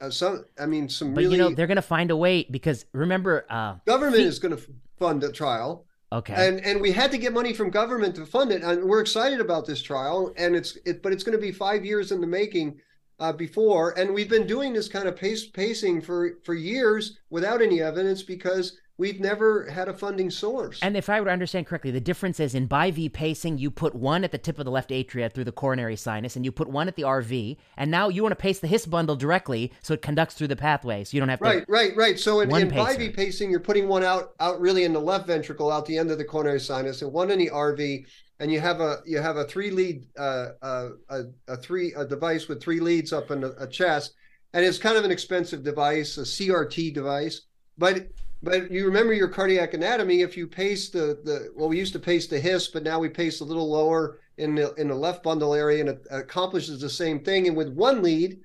[0.00, 2.16] a, a some I mean some but really you know they're going to find a
[2.16, 4.62] way because remember uh, government is going to
[4.96, 5.84] fund a trial.
[6.12, 6.34] Okay.
[6.34, 9.40] And and we had to get money from government to fund it, and we're excited
[9.40, 10.32] about this trial.
[10.36, 12.80] And it's it, but it's going to be five years in the making
[13.18, 17.62] uh, before, and we've been doing this kind of pace pacing for for years without
[17.62, 20.78] any evidence because we've never had a funding source.
[20.82, 23.94] And if I were to understand correctly, the difference is in BiV pacing, you put
[23.94, 26.68] one at the tip of the left atria through the coronary sinus, and you put
[26.68, 29.94] one at the RV, and now you want to pace the His bundle directly so
[29.94, 31.44] it conducts through the pathway, so you don't have to.
[31.46, 32.18] Right, right, right.
[32.20, 35.72] So in, in BiV pacing, you're putting one out out really in the left ventricle,
[35.72, 38.06] out the end of the coronary sinus, and one in the RV.
[38.38, 42.04] And you have a you have a three lead uh, uh, a, a three a
[42.04, 44.12] device with three leads up in a, a chest,
[44.52, 47.42] and it's kind of an expensive device, a CRT device,
[47.78, 48.06] but
[48.42, 50.22] but you remember your cardiac anatomy.
[50.22, 53.08] If you pace the the well, we used to pace the His, but now we
[53.08, 56.90] pace a little lower in the in the left bundle area, and it accomplishes the
[56.90, 57.48] same thing.
[57.48, 58.40] And with one lead,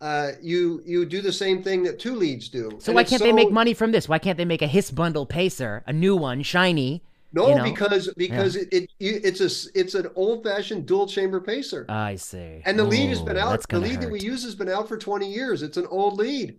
[0.00, 2.70] uh, you you do the same thing that two leads do.
[2.78, 3.24] So and why can't so...
[3.24, 4.08] they make money from this?
[4.08, 7.02] Why can't they make a His bundle pacer, a new one, shiny?
[7.32, 7.64] No, you know?
[7.64, 12.62] because because it, it it's a it's an old fashioned dual chamber pacer, I see.
[12.64, 13.68] and the lead has been out.
[13.68, 15.62] The lead that we use has been out for twenty years.
[15.62, 16.58] It's an old lead,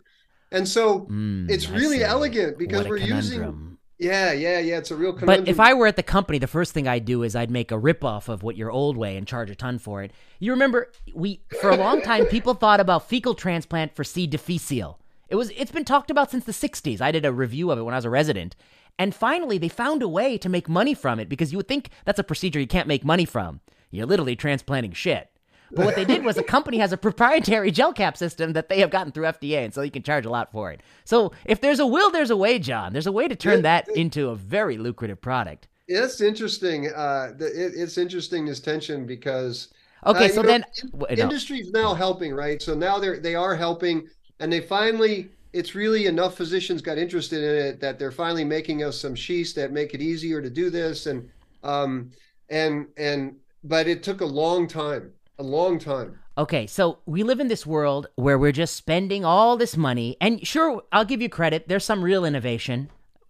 [0.51, 3.77] and so Mm, it's really elegant because we're using.
[3.99, 4.77] Yeah, yeah, yeah.
[4.77, 5.45] It's a real conundrum.
[5.45, 7.71] But if I were at the company, the first thing I'd do is I'd make
[7.71, 10.11] a ripoff of what your old way and charge a ton for it.
[10.39, 14.27] You remember, we for a long time people thought about fecal transplant for C.
[14.27, 14.99] difficile.
[15.29, 17.01] It was it's been talked about since the '60s.
[17.01, 18.55] I did a review of it when I was a resident,
[18.99, 21.89] and finally they found a way to make money from it because you would think
[22.05, 23.61] that's a procedure you can't make money from.
[23.89, 25.31] You're literally transplanting shit.
[25.71, 28.79] But what they did was the company has a proprietary gel cap system that they
[28.79, 30.81] have gotten through FDA, and so you can charge a lot for it.
[31.05, 32.93] So if there's a will, there's a way, John.
[32.93, 35.67] There's a way to turn that into a very lucrative product.
[35.87, 36.87] it's interesting.
[36.93, 39.69] Uh, it, it's interesting this tension because
[40.05, 41.05] Okay, Uh, so know, then in- no.
[41.23, 42.61] industry's now helping, right?
[42.61, 44.07] So now they're they are helping,
[44.39, 45.29] and they finally.
[45.53, 49.53] It's really enough physicians got interested in it that they're finally making us some sheaths
[49.53, 51.27] that make it easier to do this, and
[51.63, 52.11] um
[52.49, 56.19] and and but it took a long time, a long time.
[56.37, 60.45] Okay, so we live in this world where we're just spending all this money, and
[60.45, 61.67] sure, I'll give you credit.
[61.67, 62.89] There's some real innovation,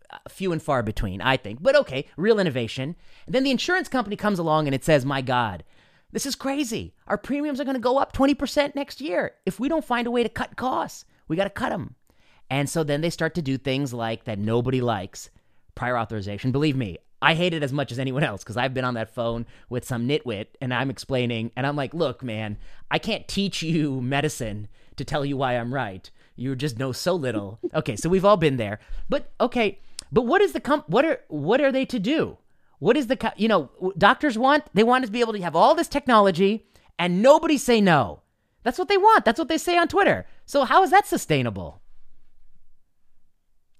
[0.09, 2.95] uh, few and far between, I think, but okay, real innovation.
[3.25, 5.63] And then the insurance company comes along and it says, "My God,
[6.11, 6.93] this is crazy.
[7.07, 9.33] Our premiums are going to go up 20% next year.
[9.45, 11.95] If we don't find a way to cut costs, we got to cut them."
[12.49, 15.29] And so then they start to do things like that nobody likes
[15.75, 16.51] prior authorization.
[16.51, 19.13] Believe me, I hate it as much as anyone else because I've been on that
[19.13, 22.57] phone with some nitwit and I'm explaining, and I'm like, look, man,
[22.91, 26.09] I can't teach you medicine to tell you why I'm right.
[26.35, 27.59] You just know so little.
[27.73, 28.79] Okay, so we've all been there.
[29.09, 29.79] But okay,
[30.11, 30.87] but what is the comp?
[30.89, 32.37] What are what are they to do?
[32.79, 34.63] What is the co- you know doctors want?
[34.73, 36.67] They want to be able to have all this technology
[36.99, 38.21] and nobody say no.
[38.63, 39.25] That's what they want.
[39.25, 40.25] That's what they say on Twitter.
[40.45, 41.81] So how is that sustainable?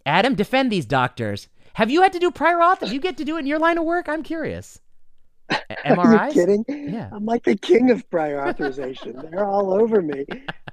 [0.05, 1.47] Adam, defend these doctors.
[1.77, 2.81] Have you had to do prior auth?
[2.81, 4.81] If you get to do it in your line of work, I'm curious.
[5.85, 6.65] Are you kidding?
[6.67, 7.07] Yeah.
[7.11, 9.15] I'm like the king of prior authorization.
[9.31, 10.25] They're all over me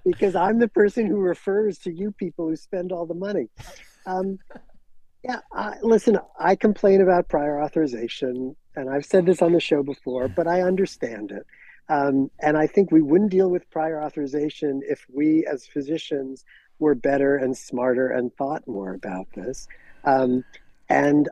[0.02, 3.50] because I'm the person who refers to you people who spend all the money.
[4.06, 4.38] Um,
[5.22, 9.82] yeah, I, listen, I complain about prior authorization, and I've said this on the show
[9.82, 11.46] before, but I understand it.
[11.90, 16.46] Um, and I think we wouldn't deal with prior authorization if we, as physicians,
[16.78, 19.68] were better and smarter and thought more about this.
[20.04, 20.44] Um,
[20.88, 21.28] and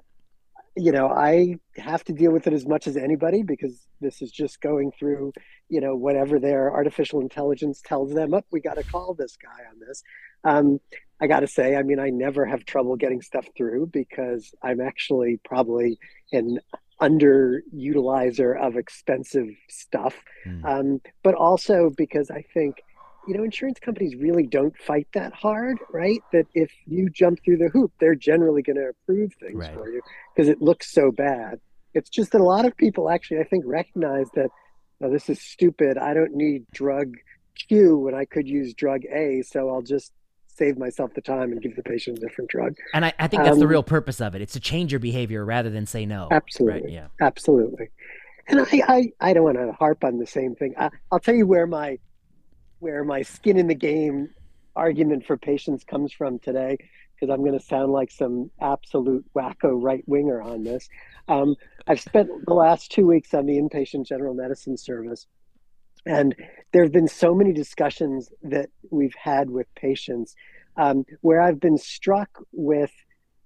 [0.75, 4.31] you know, I have to deal with it as much as anybody because this is
[4.31, 5.33] just going through,
[5.69, 8.33] you know, whatever their artificial intelligence tells them.
[8.33, 10.03] Up, we got to call this guy on this.
[10.45, 10.81] Um,
[11.21, 14.81] I got to say, I mean, I never have trouble getting stuff through because I'm
[14.81, 15.99] actually probably
[16.33, 16.59] an
[17.01, 20.65] underutilizer of expensive stuff, Hmm.
[20.65, 22.77] um, but also because I think
[23.27, 26.21] you know, insurance companies really don't fight that hard, right?
[26.33, 29.75] That if you jump through the hoop, they're generally going to approve things Right.
[29.75, 30.01] for you
[30.35, 31.61] because it looks so bad.
[31.95, 34.49] It's just that a lot of people actually, I think, recognize that
[35.03, 35.99] oh, this is stupid.
[35.99, 37.15] I don't need drug
[37.69, 40.13] Q when I could use drug A, so I'll just
[40.55, 42.75] save myself the time and give the patient a different drug.
[42.95, 44.43] And I, I think that's the Um, real purpose of it.
[44.43, 46.29] It's to change your behavior rather than say no.
[46.31, 46.83] Absolutely.
[46.83, 47.07] Right, yeah.
[47.21, 47.89] Absolutely.
[48.49, 50.75] And I, I, I don't want to harp on the same thing.
[50.79, 51.99] I, I'll tell you where my
[52.83, 54.29] where my skin in the game
[54.75, 56.77] argument for patients comes from today,
[57.15, 60.89] because I'm going to sound like some absolute wacko right winger on this.
[61.29, 61.55] Um,
[61.87, 65.29] I've spent the last two weeks on the inpatient general medicine service,
[66.07, 66.35] and
[66.73, 70.35] there have been so many discussions that we've had with patients
[70.77, 72.91] um, where I've been struck with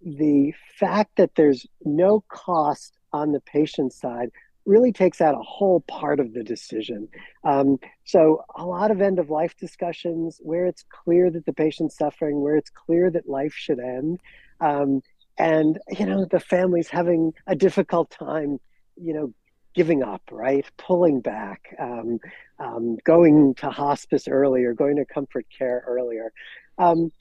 [0.01, 4.31] the fact that there's no cost on the patient side
[4.67, 7.09] really takes out a whole part of the decision.
[7.45, 11.97] Um, so, a lot of end of life discussions where it's clear that the patient's
[11.97, 14.21] suffering, where it's clear that life should end.
[14.61, 15.03] Um,
[15.39, 18.59] and, you know, the family's having a difficult time,
[18.97, 19.35] you know,
[19.75, 20.65] giving up, right?
[20.79, 22.19] Pulling back, um,
[22.59, 26.33] um, going to hospice earlier, going to comfort care earlier.
[26.79, 27.13] Um,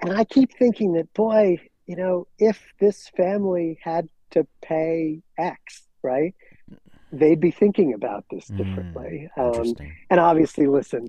[0.00, 5.82] and I keep thinking that, boy, you know, if this family had to pay X,
[6.02, 6.34] right?
[7.12, 9.28] They'd be thinking about this Mm, differently.
[9.36, 9.74] um,
[10.10, 11.08] and obviously, listen,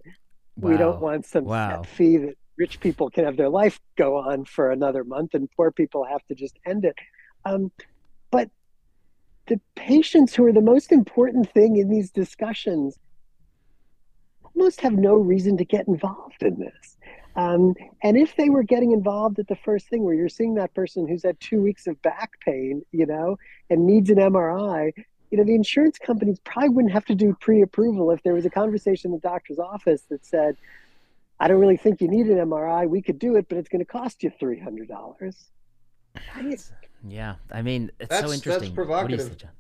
[0.58, 1.82] we don't want some Wow.
[1.82, 5.50] set fee that rich people can have their life go on for another month and
[5.56, 6.96] poor people have to just end it.
[7.46, 7.72] Um,
[8.32, 8.50] but
[9.48, 12.98] the patients who are the most important thing in these discussions
[14.56, 16.98] almost have no reason to get involved in this.
[17.36, 20.74] Um, and if they were getting involved at the first thing where you're seeing that
[20.74, 23.38] person who's had two weeks of back pain, you know,
[23.70, 24.92] and needs an MRI,
[25.32, 28.50] you know, the insurance companies probably wouldn't have to do pre-approval if there was a
[28.50, 30.58] conversation in the doctor's office that said,
[31.40, 32.90] I don't really think you need an MRI.
[32.90, 35.34] We could do it, but it's going to cost you $300.
[37.08, 38.76] Yeah, I mean, it's That's- so that's interesting.
[38.76, 39.22] What do you provocative.
[39.22, 39.52] say, John?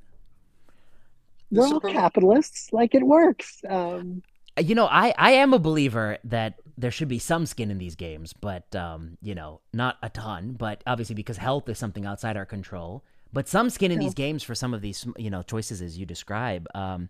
[1.52, 2.74] We're all pro- capitalists.
[2.74, 3.62] Like it works.
[3.68, 4.22] Um,
[4.60, 7.96] you know, I, I am a believer that there should be some skin in these
[7.96, 10.54] games, but um, you know, not a ton.
[10.54, 13.04] But obviously, because health is something outside our control,
[13.34, 16.06] but some skin in these games for some of these you know choices as you
[16.06, 16.68] describe.
[16.76, 17.10] Um,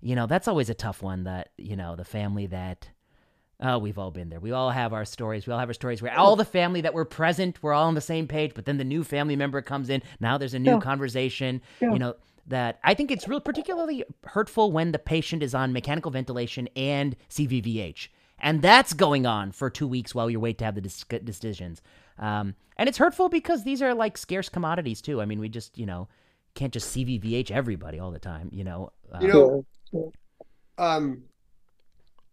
[0.00, 1.24] you know, that's always a tough one.
[1.24, 2.88] That you know, the family that.
[3.60, 4.38] Oh, we've all been there.
[4.38, 5.44] We all have our stories.
[5.44, 7.96] We all have our stories where all the family that were present, we're all on
[7.96, 10.00] the same page, but then the new family member comes in.
[10.20, 10.78] Now there's a new Yeah.
[10.80, 11.60] conversation.
[11.80, 11.92] Yeah.
[11.92, 12.14] You know,
[12.46, 17.16] that I think it's real particularly hurtful when the patient is on mechanical ventilation and
[17.30, 18.08] CVVH.
[18.38, 21.82] And that's going on for two weeks while you wait to have the dis- decisions.
[22.18, 25.20] Um, and it's hurtful because these are like scarce commodities too.
[25.20, 26.08] I mean, we just, you know,
[26.54, 28.92] can't just CVVH everybody all the time, you know.
[29.12, 30.12] Uh, You know,
[30.78, 31.22] um,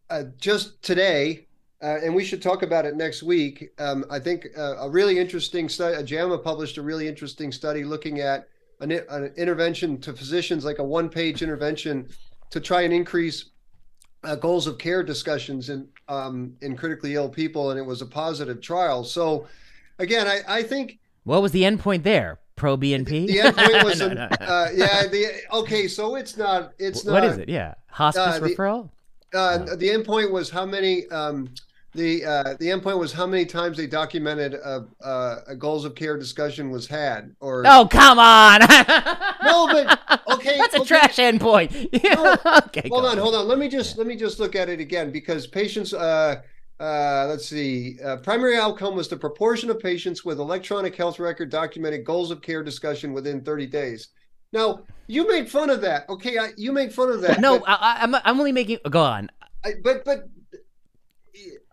[0.10, 1.48] uh, just today,
[1.82, 3.71] uh, and we should talk about it next week.
[3.80, 8.19] Um, I think uh, a really interesting study, JAMA published a really interesting study looking
[8.19, 8.48] at
[8.82, 12.10] an, an intervention to physicians, like a one page intervention
[12.52, 13.52] to try and increase
[14.24, 17.71] uh, goals of care discussions in, um, in critically ill people.
[17.71, 19.04] And it was a positive trial.
[19.04, 19.48] So,
[19.99, 22.39] again, I, I think what was the endpoint there?
[22.55, 23.27] Pro BNP?
[23.27, 24.45] the endpoint was, No, an- no, no.
[24.45, 27.13] Uh, yeah, the, okay, so it's not, it's not.
[27.13, 27.49] what is it?
[27.49, 27.73] Yeah.
[27.88, 28.89] Hospice Uh, the- referral?
[29.34, 31.08] Uh, the endpoint was how many.
[31.10, 31.49] Um,
[31.93, 35.95] the uh, the endpoint was how many times they documented a, a, a goals of
[35.95, 37.34] care discussion was had.
[37.39, 38.62] Or Oh, come on.
[39.43, 39.99] No, but-
[40.34, 40.88] okay, That's a okay.
[40.88, 41.71] trash endpoint.
[42.67, 42.89] okay.
[42.89, 43.47] hold go on, hold on.
[43.47, 45.93] Let me just let me just look at it again because patients.
[45.93, 46.41] Uh,
[46.79, 47.97] uh, let's see.
[48.03, 52.41] Uh, primary outcome was the proportion of patients with electronic health record documented goals of
[52.41, 54.09] care discussion within 30 days.
[54.51, 56.07] Now you made fun of that.
[56.09, 57.39] Okay, I, you made fun of that.
[57.39, 58.79] No, but- I, I- I'm, I'm only making.
[58.89, 59.29] Go on.
[59.63, 60.27] I, but but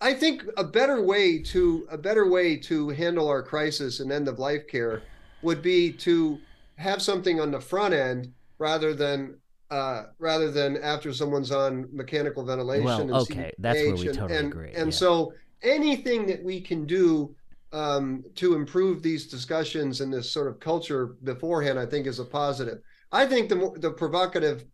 [0.00, 4.26] I think a better way to a better way to handle our crisis and end
[4.28, 5.02] of life care
[5.42, 6.40] would be to
[6.76, 9.36] have something on the front end rather than
[9.72, 12.84] uh, rather than after someone's on mechanical ventilation.
[12.84, 14.98] Well, and okay, that's where we and, totally and, agree, And yeah.
[14.98, 15.32] so
[15.62, 17.34] anything that we can do
[17.72, 22.24] um, to improve these discussions and this sort of culture beforehand, I think is a
[22.24, 22.80] positive.
[23.12, 24.66] I think the the provocative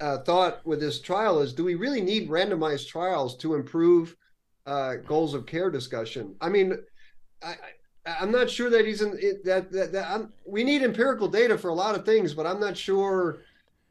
[0.00, 4.14] uh, thought with this trial is: Do we really need randomized trials to improve
[4.66, 6.34] uh, goals of care discussion?
[6.42, 6.76] I mean,
[7.42, 7.54] I,
[8.04, 11.56] I'm not sure that he's in it, that that, that I'm, we need empirical data
[11.56, 13.40] for a lot of things, but I'm not sure.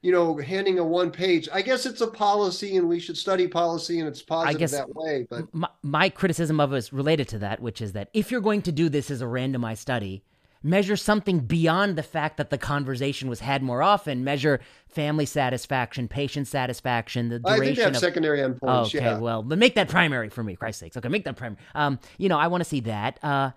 [0.02, 1.48] You know, handing a one page.
[1.54, 4.96] I guess it's a policy, and we should study policy, and it's positive guess- that
[4.96, 5.28] way.
[5.30, 8.42] But my, my criticism of it is related to that, which is that if you're
[8.42, 10.24] going to do this as a randomized study,
[10.64, 14.24] measure something beyond the fact that the conversation was had more often.
[14.24, 17.54] Measure family satisfaction, patient satisfaction, the duration.
[17.54, 18.00] I duration think they have of.
[18.00, 18.96] secondary endpoints.
[18.96, 19.20] okay, yeah.
[19.20, 20.98] well, but make that primary for me, Christ's sakes.
[20.98, 21.62] Okay, make that primary.
[21.76, 23.20] Um, you know, I want to see that.
[23.24, 23.52] Uh,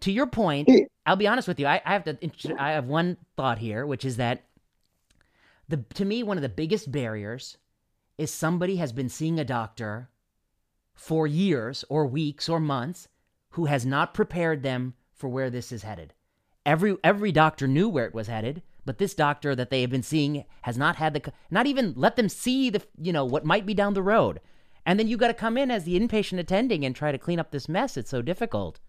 [0.00, 0.68] to your point,
[1.06, 1.66] I'll be honest with you.
[1.66, 2.18] I, I have to.
[2.58, 4.44] I have one thought here, which is that
[5.70, 7.56] the to me one of the biggest barriers
[8.18, 10.10] is somebody has been seeing a doctor
[10.94, 13.08] for years or weeks or months
[13.50, 16.12] who has not prepared them for where this is headed.
[16.66, 20.02] Every every doctor knew where it was headed, but this doctor that they have been
[20.02, 23.64] seeing has not had the not even let them see the you know what might
[23.64, 24.40] be down the road.
[24.84, 27.38] And then you got to come in as the inpatient attending and try to clean
[27.38, 27.96] up this mess.
[27.96, 28.80] It's so difficult.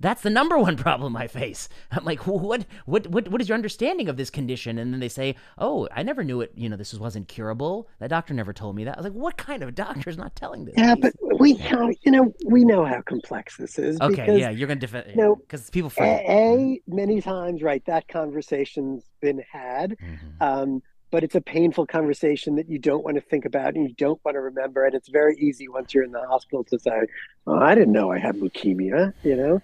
[0.00, 1.68] That's the number one problem I face.
[1.90, 4.78] I'm like, what, what, what, what is your understanding of this condition?
[4.78, 6.52] And then they say, oh, I never knew it.
[6.56, 7.88] You know, this wasn't curable.
[8.00, 8.94] That doctor never told me that.
[8.94, 10.74] I was like, what kind of doctor is not telling this?
[10.76, 14.00] yeah, but we know, you know, we know how complex this is.
[14.00, 16.24] okay, because yeah, you're gonna defend no, because people A, forget.
[16.28, 17.84] a, many times, right?
[17.86, 20.18] That conversation's been had, Mhm.
[20.40, 23.94] um, but it's a painful conversation that you don't want to think about and you
[23.96, 24.84] don't want to remember.
[24.86, 27.02] And it's very easy once you're in the hospital to say,
[27.46, 29.60] "Oh, I didn't know I had leukemia," you know.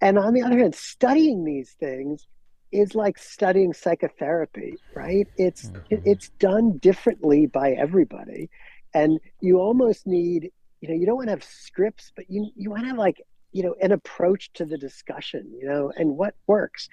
[0.00, 2.26] And on the other hand, studying these things
[2.72, 5.28] is like studying psychotherapy, right?
[5.36, 6.02] It's it, Mhm.
[6.04, 8.50] it's done differently by everybody,
[8.92, 12.70] and you almost need, you know, you don't want to have scripts, but you you
[12.70, 16.34] want to have like, you know, an approach to the discussion, you know, and what
[16.48, 16.88] works.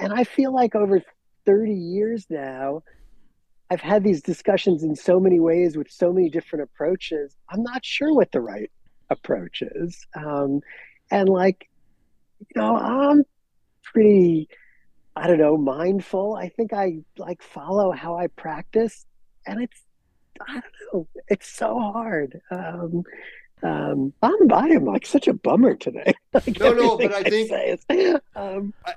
[0.00, 1.02] And I feel like over
[1.44, 2.82] 30 years now,
[3.70, 7.36] I've had these discussions in so many ways with so many different approaches.
[7.48, 8.70] I'm not sure what the right
[9.10, 10.06] approach is.
[10.14, 10.60] Um,
[11.10, 11.68] and like,
[12.40, 13.24] you know, I'm
[13.82, 14.48] pretty,
[15.16, 16.34] I don't know, mindful.
[16.36, 19.04] I think I like follow how I practice,
[19.46, 19.80] and it's,
[20.46, 22.40] I don't know, it's so hard.
[22.50, 23.02] Um,
[23.62, 26.14] um, I'm, I am like such a bummer today.
[26.34, 27.48] Like, No, no, but everything I think-
[27.88, 28.94] say is- um, I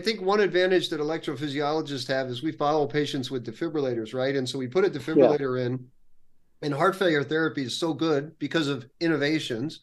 [0.00, 4.36] think one advantage that electrophysiologists have is we follow patients with defibrillators, right?
[4.36, 5.86] And so we put a defibrillator in,
[6.62, 9.80] and heart failure therapy is so good because of innovations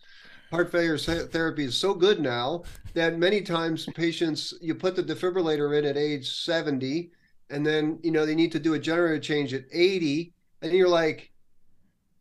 [0.51, 5.77] heart failure therapy is so good now that many times patients you put the defibrillator
[5.77, 7.11] in at age 70
[7.49, 10.89] and then you know they need to do a generator change at 80 and you're
[10.89, 11.31] like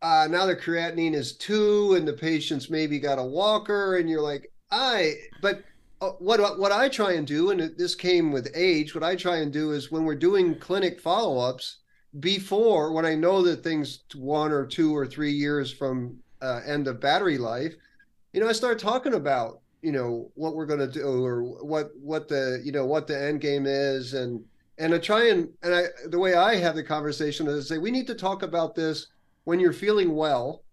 [0.01, 4.21] uh, now the creatinine is two and the patient's maybe got a walker and you're
[4.21, 5.63] like i but
[6.19, 9.51] what what i try and do and this came with age what i try and
[9.51, 11.79] do is when we're doing clinic follow-ups
[12.19, 16.87] before when i know that things one or two or three years from uh, end
[16.87, 17.73] of battery life
[18.33, 21.91] you know i start talking about you know what we're going to do or what
[22.01, 24.43] what the you know what the end game is and
[24.77, 27.91] and I try and and I the way I have the conversation is say we
[27.91, 29.07] need to talk about this
[29.43, 30.63] when you're feeling well.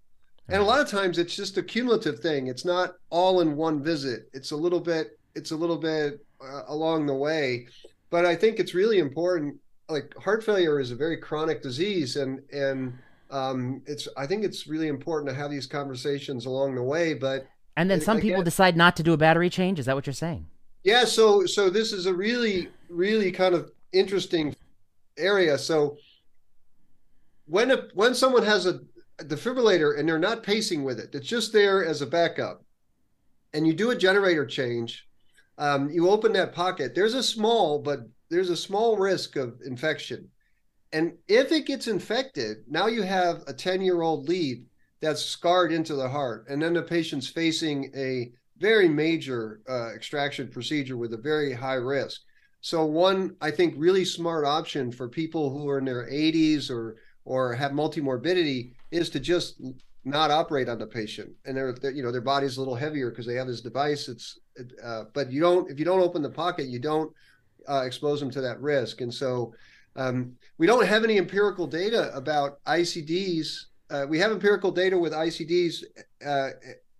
[0.48, 2.46] And a lot of times it's just a cumulative thing.
[2.46, 4.28] It's not all in one visit.
[4.32, 7.66] It's a little bit it's a little bit uh, along the way.
[8.10, 9.56] But I think it's really important
[9.88, 12.96] like heart failure is a very chronic disease and and
[13.30, 17.46] um, it's I think it's really important to have these conversations along the way, but
[17.76, 19.78] and then some again, people decide not to do a battery change.
[19.78, 20.46] Is that what you're saying?
[20.84, 21.04] Yeah.
[21.04, 24.54] So so this is a really really kind of interesting
[25.18, 25.58] area.
[25.58, 25.98] So
[27.46, 28.80] when a, when someone has a, a
[29.24, 32.64] defibrillator and they're not pacing with it, it's just there as a backup,
[33.52, 35.06] and you do a generator change,
[35.58, 36.94] um, you open that pocket.
[36.94, 40.28] There's a small, but there's a small risk of infection.
[40.92, 44.64] And if it gets infected, now you have a 10 year old lead
[45.00, 46.46] that's scarred into the heart.
[46.48, 51.74] And then the patient's facing a very major uh, extraction procedure with a very high
[51.74, 52.22] risk.
[52.60, 56.96] So one, I think, really smart option for people who are in their 80s or
[57.24, 59.60] or have multimorbidity is to just
[60.04, 63.26] not operate on the patient, and their you know their body's a little heavier because
[63.26, 64.08] they have this device.
[64.08, 64.38] It's
[64.82, 67.12] uh, but you don't if you don't open the pocket, you don't
[67.68, 69.54] uh, expose them to that risk, and so
[69.96, 73.66] um, we don't have any empirical data about ICDs.
[73.90, 75.84] Uh, we have empirical data with ICDs
[76.24, 76.50] uh,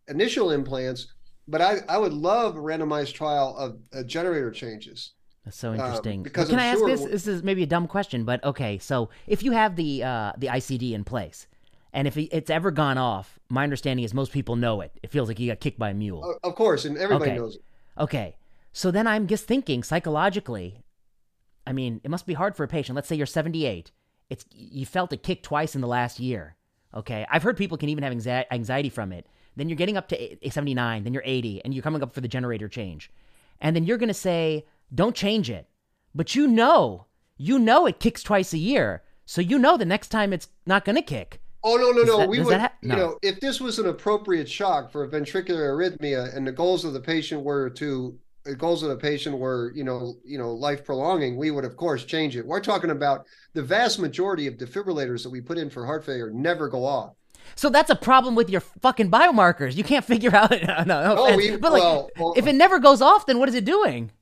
[0.09, 1.09] initial implants,
[1.49, 5.12] but I, I would love a randomized trial of uh, generator changes
[5.47, 6.18] that's so um, interesting.
[6.18, 7.05] Um, because can I'm I ask this?
[7.05, 8.78] This is maybe a dumb question, but okay.
[8.78, 11.47] So if you have the uh, the ICD in place,
[11.93, 14.93] and if it's ever gone off, my understanding is most people know it.
[15.03, 16.39] It feels like you got kicked by a mule.
[16.43, 17.39] Of course, and everybody okay.
[17.39, 17.64] knows it.
[17.99, 18.37] Okay.
[18.72, 20.82] So then I'm just thinking psychologically.
[21.66, 22.95] I mean, it must be hard for a patient.
[22.95, 23.91] Let's say you're 78.
[24.28, 26.57] It's you felt a kick twice in the last year.
[26.95, 27.26] Okay.
[27.30, 29.26] I've heard people can even have anxiety from it.
[29.57, 32.28] Then you're getting up to 79, then you're 80, and you're coming up for the
[32.28, 33.11] generator change.
[33.61, 35.66] And then you're going to say, don't change it.
[36.14, 37.07] But you know,
[37.39, 39.03] you know it kicks twice a year.
[39.24, 41.41] So you know the next time it's not going to kick.
[41.69, 42.19] Oh no no no!
[42.19, 42.95] That, we would ha- no.
[42.95, 46.85] you know if this was an appropriate shock for a ventricular arrhythmia and the goals
[46.85, 50.53] of the patient were to the goals of the patient were you know you know
[50.53, 52.47] life prolonging, we would of course change it.
[52.47, 56.31] We're talking about the vast majority of defibrillators that we put in for heart failure
[56.31, 57.14] never go off.
[57.57, 59.75] So that's a problem with your fucking biomarkers.
[59.75, 60.53] You can't figure out.
[60.62, 63.49] no, no oh, we, but like, well, well, if it never goes off, then what
[63.49, 64.12] is it doing?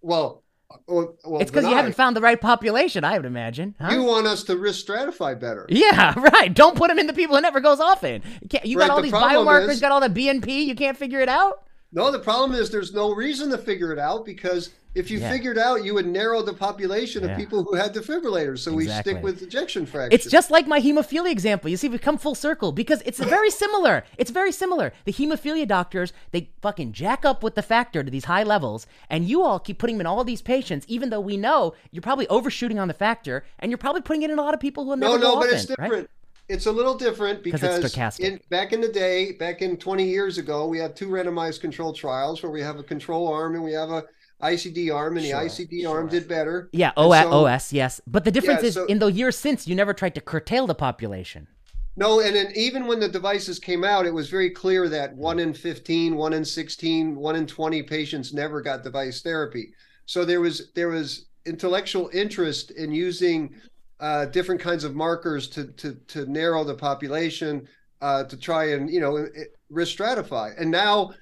[0.00, 0.43] Well,
[0.86, 3.74] well, well it's because you haven't found the right population, I would imagine.
[3.80, 3.92] Huh?
[3.92, 5.66] You want us to risk stratify better.
[5.68, 6.52] Yeah, right.
[6.52, 8.22] Don't put them in the people it never goes off in.
[8.42, 10.64] You, you right, got all the these biomarkers, is, got all the BNP.
[10.64, 11.64] You can't figure it out.
[11.92, 15.30] No, the problem is there's no reason to figure it out because if you yeah.
[15.30, 17.30] figured out, you would narrow the population yeah.
[17.30, 18.60] of people who had defibrillators.
[18.60, 19.14] So exactly.
[19.14, 20.14] we stick with ejection fraction.
[20.14, 21.68] It's just like my hemophilia example.
[21.68, 24.04] You see, we come full circle because it's very similar.
[24.18, 24.92] It's very similar.
[25.04, 29.24] The hemophilia doctors, they fucking jack up with the factor to these high levels, and
[29.24, 32.28] you all keep putting them in all these patients, even though we know you're probably
[32.28, 34.90] overshooting on the factor, and you're probably putting it in a lot of people who
[34.90, 35.92] have never no, no, but it's different.
[35.92, 36.08] Right?
[36.48, 40.66] it's a little different because in, back in the day, back in 20 years ago,
[40.66, 43.90] we had two randomized control trials where we have a control arm and we have
[43.90, 44.04] a
[44.44, 45.96] ICD arm, and sure, the ICD sure.
[45.96, 46.68] arm did better.
[46.72, 48.00] Yeah, OS, so, OS, yes.
[48.06, 50.66] But the difference yeah, is so, in the years since, you never tried to curtail
[50.66, 51.48] the population.
[51.96, 55.38] No, and then even when the devices came out, it was very clear that one
[55.38, 59.72] in 15, one in 16, one in 20 patients never got device therapy.
[60.06, 63.54] So there was there was intellectual interest in using
[64.00, 67.68] uh, different kinds of markers to to to narrow the population
[68.02, 69.28] uh, to try and you know
[69.70, 70.52] risk stratify.
[70.60, 71.14] And now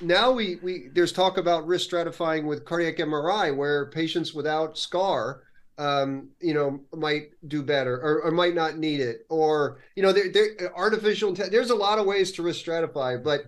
[0.00, 5.42] now we we there's talk about risk stratifying with cardiac MRI where patients without scar
[5.80, 10.12] um, you know, might do better or, or, might not need it, or you know,
[10.12, 11.32] there, there artificial.
[11.32, 13.46] There's a lot of ways to risk stratify, but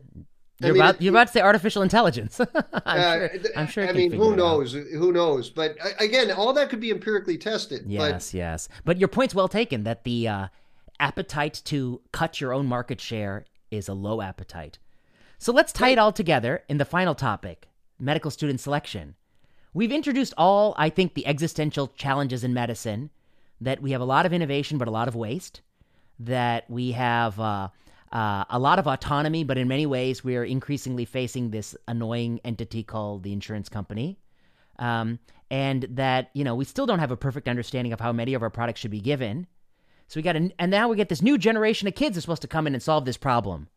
[0.59, 2.41] you're, I mean, about, you're about to say artificial intelligence.
[2.87, 3.89] I'm, uh, sure, I'm sure.
[3.89, 4.73] I mean, who knows?
[4.73, 5.51] Who knows?
[5.51, 7.83] But again, all that could be empirically tested.
[7.87, 8.39] Yes, but...
[8.39, 8.69] yes.
[8.87, 10.49] But your point's well taken that the uh,
[11.01, 14.79] appetite to cut your own market share is a low appetite.
[15.43, 17.67] So let's tie it all together in the final topic
[17.99, 19.17] medical student selection.
[19.75, 23.11] We've introduced all, I think, the existential challenges in medicine
[23.61, 25.61] that we have a lot of innovation but a lot of waste,
[26.21, 27.41] that we have.
[27.41, 27.71] Uh,
[28.13, 32.39] uh, a lot of autonomy, but in many ways, we are increasingly facing this annoying
[32.45, 34.19] entity called the insurance company.
[34.79, 35.19] Um,
[35.51, 38.43] and that, you know, we still don't have a perfect understanding of how many of
[38.43, 39.49] our products should be given.
[40.07, 42.43] So we got, a, and now we get this new generation of kids that's supposed
[42.43, 43.69] to come in and solve this problem.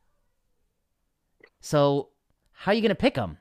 [1.66, 2.09] So,
[2.51, 3.39] how are you going to pick them?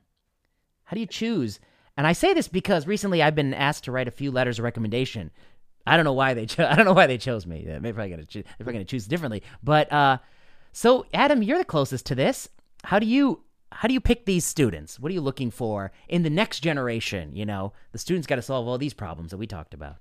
[0.85, 1.61] How do you choose?
[1.95, 4.65] And I say this because recently I've been asked to write a few letters of
[4.65, 5.31] recommendation.
[5.87, 7.67] I don't know why they cho- I don't know why they chose me.
[7.83, 10.19] Maybe I got to I'm going to choose differently, but uh,
[10.73, 12.49] so Adam, you're the closest to this.
[12.85, 14.99] How do you how do you pick these students?
[14.99, 17.37] What are you looking for in the next generation?
[17.37, 19.97] You know, the students got to solve all these problems that we talked about.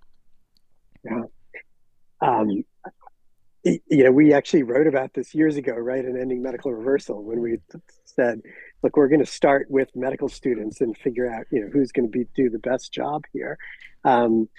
[1.03, 1.24] Yeah.
[2.21, 2.63] Um,
[3.63, 6.03] you know, we actually wrote about this years ago, right?
[6.03, 7.59] In Ending Medical Reversal, when we
[8.16, 8.41] said,
[8.82, 12.11] look, we're going to start with medical students and figure out, you know, who's going
[12.11, 13.57] to be do the best job here.
[14.03, 14.49] Um,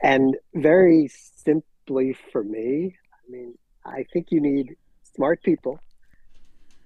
[0.00, 4.76] and very simply for me, I mean, I think you need
[5.14, 5.80] smart people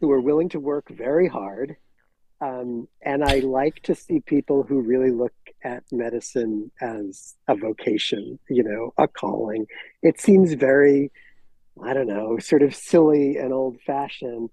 [0.01, 1.77] who are willing to work very hard.
[2.41, 8.39] Um, and I like to see people who really look at medicine as a vocation,
[8.49, 9.67] you know, a calling.
[10.03, 11.13] It seems very,
[11.83, 14.49] I don't know, sort of silly and old fashioned.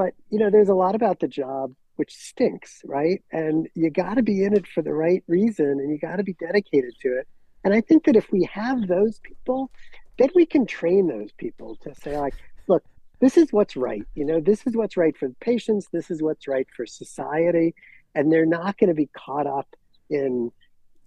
[0.00, 3.22] But, you know, there's a lot about the job which stinks, right?
[3.30, 6.22] And you got to be in it for the right reason and you got to
[6.22, 7.28] be dedicated to it.
[7.64, 9.70] And I think that if we have those people,
[10.18, 12.32] then we can train those people to say, like,
[12.66, 12.82] look,
[13.20, 14.06] this is what's right.
[14.14, 15.88] You know, this is what's right for the patients.
[15.92, 17.74] This is what's right for society.
[18.14, 19.68] And they're not going to be caught up
[20.08, 20.50] in,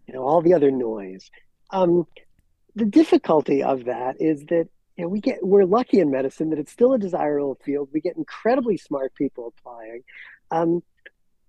[0.05, 1.31] you know, all the other noise.
[1.71, 2.05] Um,
[2.75, 4.67] the difficulty of that is that
[4.97, 7.89] you know, we get we're lucky in medicine that it's still a desirable field.
[7.91, 10.03] We get incredibly smart people applying.
[10.51, 10.83] Um,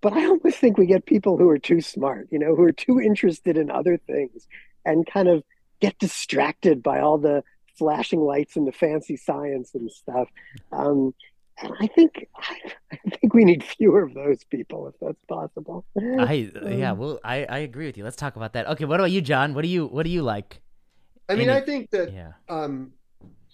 [0.01, 2.71] but I almost think we get people who are too smart, you know, who are
[2.71, 4.47] too interested in other things
[4.85, 5.43] and kind of
[5.79, 7.43] get distracted by all the
[7.77, 10.29] flashing lights and the fancy science and stuff.
[10.71, 11.13] Um,
[11.61, 12.27] and I think
[12.91, 15.85] I think we need fewer of those people if that's possible.
[15.97, 16.33] I
[16.67, 18.03] yeah, um, well, I I agree with you.
[18.03, 18.67] Let's talk about that.
[18.67, 19.53] Okay, what about you, John?
[19.53, 20.61] What do you what do you like?
[21.29, 22.33] I mean, I think that yeah.
[22.49, 22.93] um,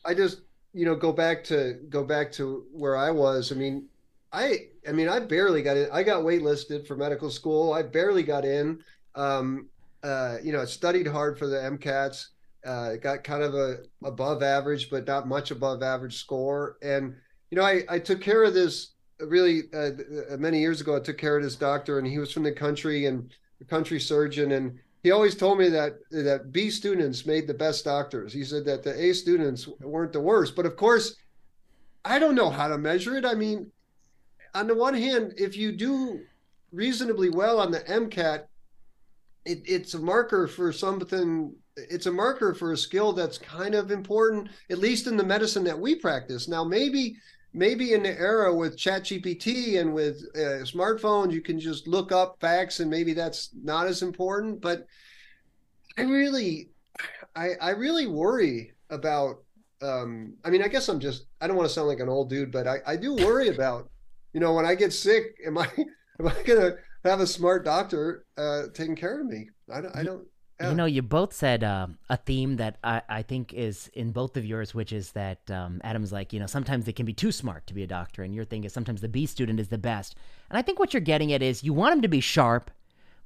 [0.05, 0.41] I just
[0.73, 3.51] you know go back to go back to where I was.
[3.51, 3.87] I mean,
[4.31, 5.89] I I mean, I barely got in.
[5.91, 7.73] I got waitlisted for medical school.
[7.73, 8.83] I barely got in.
[9.15, 9.67] Um,
[10.03, 12.27] uh, you know, I studied hard for the MCATs.
[12.65, 16.77] Uh, got kind of a above average, but not much above average score.
[16.81, 17.15] And
[17.49, 19.91] you know, I I took care of this really uh,
[20.31, 20.95] uh, many years ago.
[20.95, 23.99] I took care of this doctor, and he was from the country and the country
[23.99, 28.33] surgeon, and he always told me that that B students made the best doctors.
[28.33, 31.15] He said that the A students weren't the worst, but of course,
[32.05, 33.25] I don't know how to measure it.
[33.25, 33.71] I mean,
[34.53, 36.21] on the one hand, if you do
[36.71, 38.45] reasonably well on the MCAT,
[39.45, 43.91] it, it's a marker for something it's a marker for a skill that's kind of
[43.91, 47.15] important at least in the medicine that we practice now maybe
[47.53, 52.11] maybe in the era with chat gpt and with uh, smartphones you can just look
[52.11, 54.85] up facts and maybe that's not as important but
[55.97, 56.69] i really
[57.35, 59.43] i i really worry about
[59.81, 62.29] um i mean i guess i'm just i don't want to sound like an old
[62.29, 63.89] dude but i i do worry about
[64.33, 65.67] you know when i get sick am i
[66.19, 69.49] am i gonna have a smart doctor uh, taking care of me.
[69.73, 69.95] I don't.
[69.95, 70.27] I don't
[70.61, 70.69] yeah.
[70.69, 74.37] You know, you both said uh, a theme that I, I think is in both
[74.37, 77.31] of yours, which is that um, Adam's like, you know, sometimes they can be too
[77.31, 79.77] smart to be a doctor, and your thing is sometimes the B student is the
[79.77, 80.15] best.
[80.49, 82.71] And I think what you're getting at is you want them to be sharp,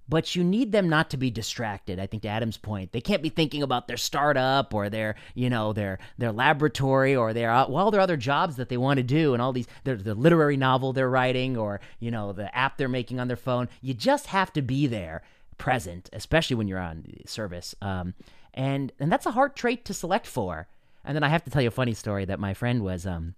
[0.07, 1.99] but you need them not to be distracted.
[1.99, 5.49] I think to Adam's point, they can't be thinking about their startup or their, you
[5.49, 9.03] know, their their laboratory or their uh, well, their other jobs that they want to
[9.03, 12.77] do and all these their the literary novel they're writing or you know the app
[12.77, 13.67] they're making on their phone.
[13.81, 15.23] You just have to be there,
[15.57, 17.75] present, especially when you're on service.
[17.81, 18.13] Um,
[18.53, 20.67] and and that's a hard trait to select for.
[21.03, 23.35] And then I have to tell you a funny story that my friend was um,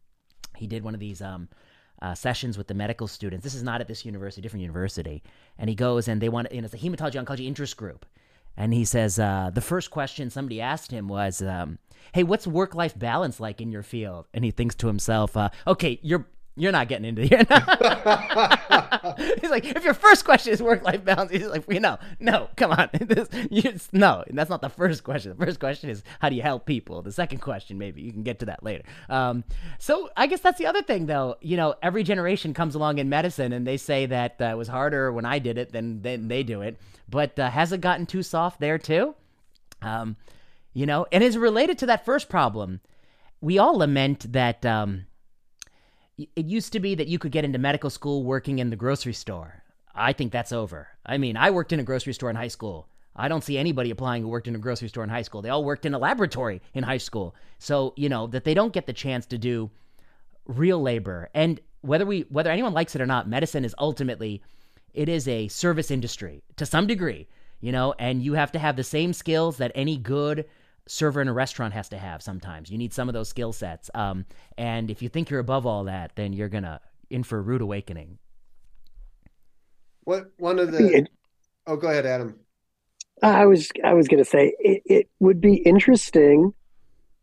[0.55, 1.49] he did one of these um
[2.01, 3.43] uh, sessions with the medical students.
[3.43, 5.23] This is not at this university, different university.
[5.57, 8.05] And he goes and they want, and it's a hematology oncology interest group.
[8.55, 11.77] And he says uh, the first question somebody asked him was, um,
[12.13, 15.49] "Hey, what's work life balance like in your field?" And he thinks to himself, uh,
[15.67, 16.27] "Okay, you're
[16.57, 17.37] you're not getting into here.
[19.39, 22.49] he's like, if your first question is work life balance, he's like, we know, no,
[22.55, 25.35] come on, this, you, no, that's not the first question.
[25.37, 27.01] The first question is how do you help people.
[27.01, 28.83] The second question, maybe you can get to that later.
[29.07, 29.43] Um,
[29.77, 31.35] so I guess that's the other thing, though.
[31.41, 34.67] You know, every generation comes along in medicine, and they say that uh, it was
[34.67, 36.79] harder when I did it than than they do it.
[37.07, 39.15] But uh, has it gotten too soft there too?
[39.81, 40.15] Um,
[40.73, 42.81] you know, and is related to that first problem.
[43.41, 44.65] We all lament that.
[44.65, 45.05] Um,
[46.17, 49.13] it used to be that you could get into medical school working in the grocery
[49.13, 49.63] store.
[49.93, 50.87] I think that's over.
[51.05, 52.87] I mean, I worked in a grocery store in high school.
[53.15, 55.41] I don't see anybody applying who worked in a grocery store in high school.
[55.41, 57.35] They all worked in a laboratory in high school.
[57.57, 59.71] So, you know, that they don't get the chance to do
[60.45, 61.29] real labor.
[61.33, 64.43] And whether we whether anyone likes it or not, medicine is ultimately
[64.93, 67.27] it is a service industry to some degree,
[67.59, 70.45] you know, and you have to have the same skills that any good
[70.87, 72.69] server in a restaurant has to have sometimes.
[72.69, 73.89] You need some of those skill sets.
[73.93, 74.25] Um,
[74.57, 77.61] and if you think you're above all that, then you're gonna in for a rude
[77.61, 78.17] awakening.
[80.03, 81.07] What one of the
[81.67, 82.39] Oh, go ahead, Adam.
[83.21, 86.53] I was I was going to say it, it would be interesting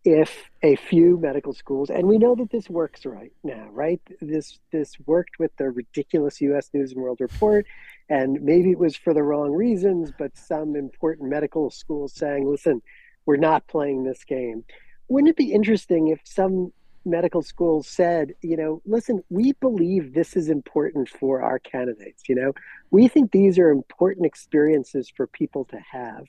[0.05, 4.01] if a few medical schools, and we know that this works right now, right?
[4.21, 6.69] This this worked with the ridiculous U.S.
[6.75, 7.65] News and World Report,
[8.11, 12.83] and maybe it was for the wrong reasons, but some important medical schools saying, "Listen,
[13.27, 14.65] we're not playing this game."
[15.09, 16.73] Wouldn't it be interesting if some
[17.05, 22.29] medical schools said, you know, listen, we believe this is important for our candidates.
[22.29, 22.53] You know,
[22.91, 26.27] we think these are important experiences for people to have,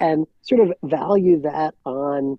[0.00, 2.38] and sort of value that on,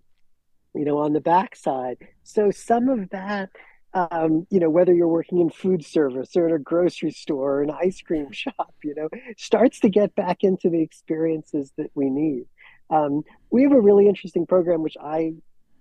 [0.74, 1.98] you know, on the backside.
[2.24, 3.50] So some of that.
[3.92, 7.64] Um, you know, whether you're working in food service or in a grocery store or
[7.64, 12.12] an ice cream shop, you know, starts to get back into the experiences that we
[12.12, 12.46] need.
[12.90, 15.34] Um, we have a really interesting program, which I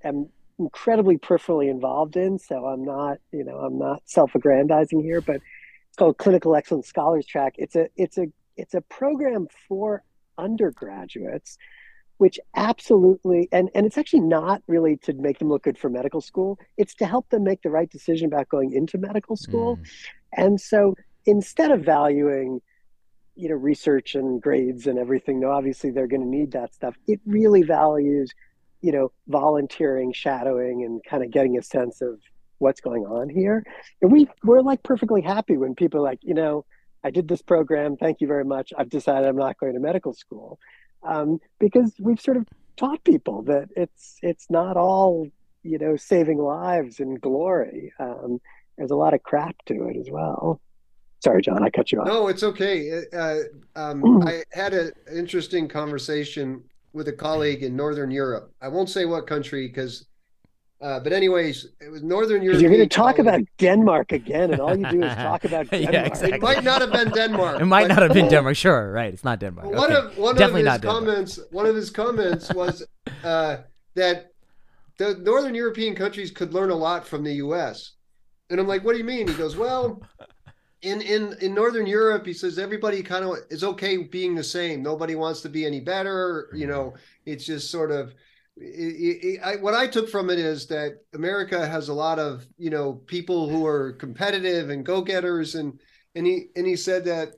[0.05, 0.29] am
[0.59, 2.39] incredibly peripherally involved in.
[2.39, 7.27] So I'm not, you know, I'm not self-aggrandizing here, but it's called Clinical Excellence Scholars
[7.27, 7.55] Track.
[7.59, 10.03] It's a, it's a, it's a program for
[10.37, 11.59] undergraduates,
[12.17, 16.21] which absolutely, and and it's actually not really to make them look good for medical
[16.21, 16.59] school.
[16.77, 19.77] It's to help them make the right decision about going into medical school.
[19.77, 19.87] Mm.
[20.37, 22.61] And so instead of valuing
[23.39, 26.95] you know research and grades and everything though obviously they're going to need that stuff
[27.07, 28.33] it really values
[28.81, 32.21] you know, volunteering, shadowing, and kind of getting a sense of
[32.59, 33.65] what's going on here.
[34.01, 36.65] And we we're like perfectly happy when people like, you know,
[37.03, 37.97] I did this program.
[37.97, 38.73] Thank you very much.
[38.77, 40.59] I've decided I'm not going to medical school
[41.03, 45.27] um, because we've sort of taught people that it's it's not all
[45.65, 47.93] you know saving lives and glory.
[47.99, 48.41] Um,
[48.77, 50.61] there's a lot of crap to it as well.
[51.21, 52.07] Sorry, John, I cut you off.
[52.07, 53.03] No, it's okay.
[53.13, 53.37] Uh,
[53.75, 56.63] um, I had an interesting conversation
[56.93, 58.53] with a colleague in Northern Europe.
[58.63, 60.07] I won't say what country because,
[60.81, 62.61] uh, but anyways, it was Northern Europe.
[62.61, 63.29] You're going to talk colleague.
[63.29, 65.93] about Denmark again, and all you do is talk about Denmark.
[65.93, 66.37] yeah, exactly.
[66.37, 67.61] It might not have been Denmark.
[67.61, 68.57] it might not have been Denmark.
[68.57, 69.13] Sure, right?
[69.13, 69.67] It's not Denmark.
[69.67, 70.07] One okay.
[70.07, 71.41] of one Definitely of his comments.
[71.51, 72.87] One of his comments was
[73.25, 73.59] uh,
[73.95, 74.31] that
[74.99, 77.93] the Northern European countries could learn a lot from the U.S.
[78.51, 79.29] And I'm like, what do you mean?
[79.29, 80.03] He goes, well,
[80.83, 84.83] in in in northern europe he says everybody kind of is okay being the same.
[84.83, 86.49] Nobody wants to be any better.
[86.55, 86.97] You know mm-hmm.
[87.27, 88.15] it's just sort of
[88.57, 92.45] it, it, I, what i took from it is that america has a lot of
[92.57, 95.55] you know people who are competitive and go-getters.
[95.55, 95.79] And
[96.15, 97.35] and he and he said that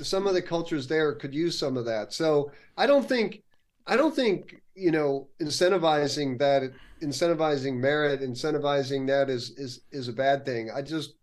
[0.00, 2.12] some of the cultures there could use some of that.
[2.12, 3.42] So i don't think
[3.86, 6.72] i don't think you know incentivizing that
[7.02, 10.70] incentivizing merit incentivizing that is is is a bad thing.
[10.70, 11.14] I just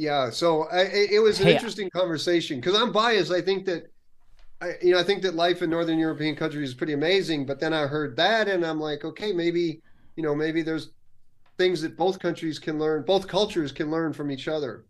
[0.00, 3.30] yeah, so I, it was an hey, interesting conversation because I'm biased.
[3.30, 3.92] I think that,
[4.62, 7.44] I, you know, I think that life in Northern European countries is pretty amazing.
[7.44, 9.82] But then I heard that, and I'm like, okay, maybe,
[10.16, 10.90] you know, maybe there's
[11.58, 14.86] things that both countries can learn, both cultures can learn from each other.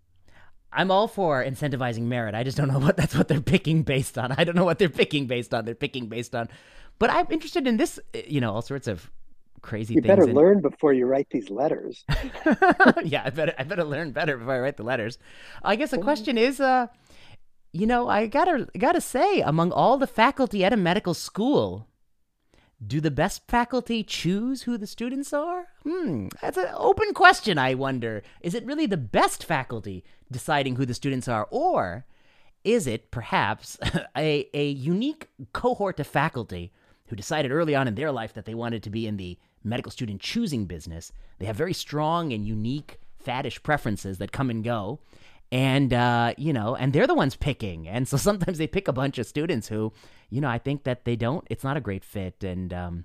[0.72, 2.36] I'm all for incentivizing merit.
[2.36, 4.30] I just don't know what that's what they're picking based on.
[4.30, 5.64] I don't know what they're picking based on.
[5.64, 6.48] They're picking based on,
[7.00, 7.98] but I'm interested in this.
[8.28, 9.10] You know, all sorts of
[9.62, 12.04] crazy you better learn before you write these letters.
[13.04, 15.18] Yeah i better i better learn better before i write the letters.
[15.62, 16.86] I guess the question is uh
[17.72, 21.86] you know i gotta gotta say among all the faculty at a medical school
[22.84, 25.66] do the best faculty choose who the students are?
[25.82, 28.22] Hmm that's an open question i wonder.
[28.40, 32.04] Is it really the best faculty deciding who the students are or
[32.64, 33.78] is it perhaps
[34.16, 36.72] a, a unique cohort of faculty
[37.06, 39.92] who decided early on in their life that they wanted to be in the medical
[39.92, 41.12] student choosing business.
[41.38, 45.00] They have very strong and unique faddish preferences that come and go.
[45.52, 47.88] And, uh, you know, and they're the ones picking.
[47.88, 49.92] And so sometimes they pick a bunch of students who,
[50.30, 52.44] you know, I think that they don't, it's not a great fit.
[52.44, 53.04] And, um,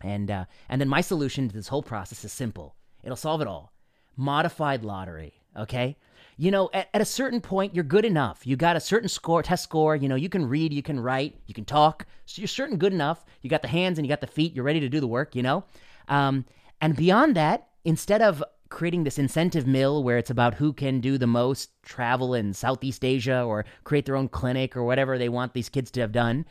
[0.00, 2.74] and, uh, and then my solution to this whole process is simple.
[3.02, 3.72] It'll solve it all.
[4.16, 5.34] Modified lottery.
[5.56, 5.96] Okay.
[6.36, 8.46] You know, at, at a certain point, you're good enough.
[8.46, 9.94] You got a certain score, test score.
[9.96, 12.06] You know, you can read, you can write, you can talk.
[12.24, 13.24] So you're certain good enough.
[13.42, 14.54] You got the hands and you got the feet.
[14.54, 15.64] You're ready to do the work, you know?
[16.10, 16.44] Um,
[16.82, 21.18] and beyond that, instead of creating this incentive mill where it's about who can do
[21.18, 25.54] the most travel in Southeast Asia or create their own clinic or whatever they want
[25.54, 26.44] these kids to have done,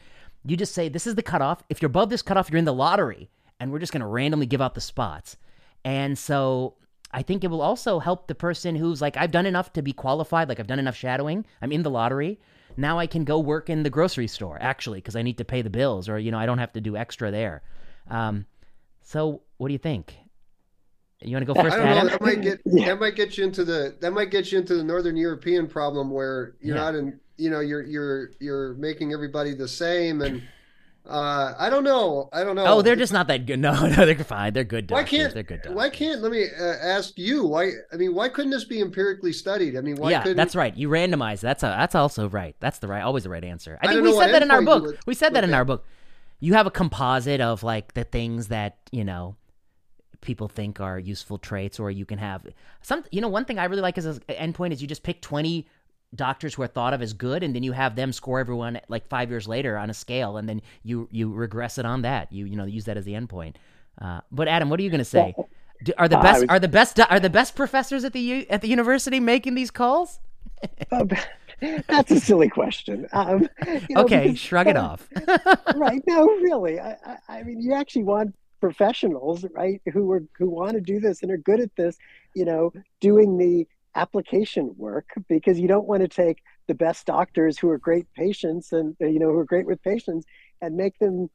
[0.43, 1.63] you just say, this is the cutoff.
[1.69, 3.29] If you're above this cutoff, you're in the lottery,
[3.59, 5.37] and we're just going to randomly give out the spots.
[5.85, 6.75] And so
[7.11, 9.93] I think it will also help the person who's like, I've done enough to be
[9.93, 12.39] qualified, like I've done enough shadowing, I'm in the lottery.
[12.77, 15.61] Now I can go work in the grocery store, actually, because I need to pay
[15.61, 17.61] the bills, or, you know, I don't have to do extra there.
[18.09, 18.45] Um,
[19.09, 20.15] so, what do you think?
[21.21, 22.05] You want to go first, I don't Adam?
[22.05, 22.11] know.
[22.11, 22.85] That might get Yeah.
[22.89, 26.11] that might get you into the that might get you into the Northern European problem
[26.11, 26.83] where you're Yeah.
[26.83, 27.19] not in.
[27.37, 30.41] You know, you're you're you're making everybody the same, and
[31.05, 32.29] uh, I don't know.
[32.31, 32.65] I don't know.
[32.67, 33.59] Oh, they're just not that good.
[33.67, 34.53] No, no, they're fine.
[34.53, 35.75] They're good Why can't they're good doctors.
[35.75, 37.71] why can't let me uh, ask you why?
[37.91, 39.75] I mean, why couldn't this be empirically studied?
[39.77, 40.75] I mean, why yeah, couldn't that's right.
[40.77, 41.39] You randomize.
[41.41, 42.55] That's a, that's also right.
[42.59, 43.79] That's the right, always the right answer.
[43.81, 44.83] I I think don't we know what said that in our book.
[44.85, 45.85] would We said that look in our book.
[46.39, 49.35] You have a composite of like the things that you know
[50.21, 52.45] people think are useful traits, or you can have
[52.81, 53.03] some.
[53.11, 55.67] You know, one thing I really like as an endpoint is you just pick twenty
[56.15, 59.07] doctors who are thought of as good, and then you have them score everyone like
[59.07, 62.31] five years later on a scale, and then you you regress it on that.
[62.31, 63.55] You you know use that as the endpoint.
[64.01, 65.35] Uh, but Adam, what are you going to say?
[65.83, 68.61] Do, are the best are the best are the best professors at the u- at
[68.61, 70.19] the university making these calls?
[71.87, 73.07] That's a silly question.
[73.13, 75.07] Um, you know, okay, because- shrug it off.
[75.75, 76.01] right?
[76.07, 76.79] No, really.
[76.79, 80.99] I, I, I mean, you actually want professionals, right, who are who want to do
[80.99, 81.97] this and are good at this.
[82.35, 86.37] You know, doing the application work because you don't want to take
[86.67, 90.25] the best doctors who are great patients and you know who are great with patients
[90.61, 91.27] and make them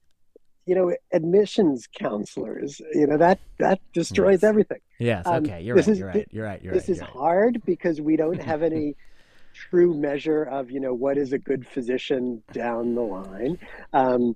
[0.64, 4.48] you know admissions counselors you know that that destroys Yes.
[4.48, 6.28] everything yes, Um, okay, you're right, is- you're right.
[6.30, 6.62] You're right.
[6.62, 6.90] You're this right.
[6.96, 7.10] is right.
[7.10, 8.94] hard because we don't have any
[9.54, 13.58] true measure of you know what is a good physician down the line
[13.92, 14.34] um,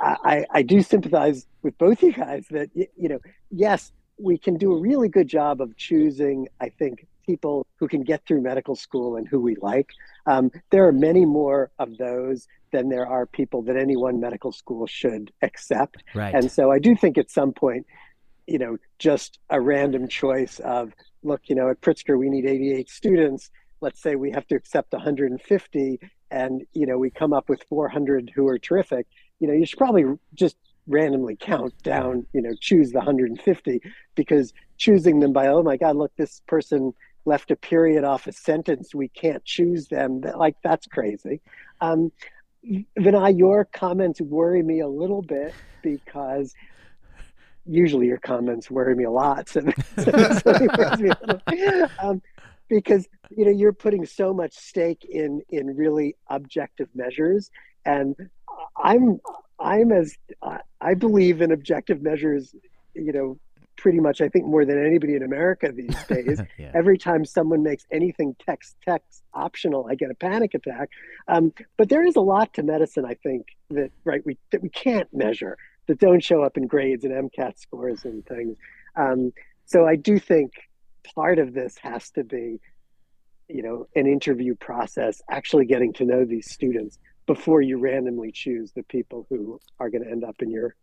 [0.00, 3.18] I, I do sympathize with both you guys that you know
[3.50, 8.02] yes we can do a really good job of choosing i think people who can
[8.02, 9.90] get through medical school and who we like
[10.26, 14.52] um, there are many more of those than there are people that any one medical
[14.52, 16.34] school should accept Right.
[16.34, 17.86] and so I do think at some point,
[18.46, 20.92] you know, just a random choice of,
[21.22, 23.50] look, you know, at Pritzker, we need 88 students.
[23.80, 26.00] Let's say we have to accept 150
[26.30, 29.06] and, you know, we come up with 400 who are terrific.
[29.40, 30.04] You know, you should probably
[30.34, 30.56] just
[30.86, 33.80] randomly count down, you know, choose the 150
[34.14, 36.92] because choosing them by, oh my God, look, this person
[37.24, 38.94] left a period off a sentence.
[38.94, 40.20] We can't choose them.
[40.20, 41.40] Like, that's crazy.
[41.80, 42.10] Um,
[42.98, 46.54] Vinay, your comments worry me a little bit because
[47.66, 49.48] usually your comments worry me a lot.
[49.48, 49.60] So,
[49.98, 50.10] so
[50.76, 51.90] worries me a little.
[52.00, 52.22] Um,
[52.68, 57.50] because you know you're putting so much stake in in really objective measures,
[57.84, 58.16] and
[58.76, 59.20] I'm
[59.58, 60.16] I'm as
[60.80, 62.54] I- believe in objective measures.
[62.94, 63.38] You know,
[63.76, 66.72] pretty much I think more than anybody in America these days yeah.
[66.74, 70.90] every time someone makes anything text text optional i get a panic attack
[71.28, 74.68] um, but there is a lot to medicine i think that right we that we
[74.68, 75.56] can't measure
[75.86, 78.56] that don't show up in grades and mcat scores and things
[78.96, 79.32] um,
[79.64, 80.52] so i do think
[81.14, 82.60] part of this has to be
[83.48, 88.72] you know an interview process actually getting to know these students before you randomly choose
[88.72, 90.74] the people who are going to end up in your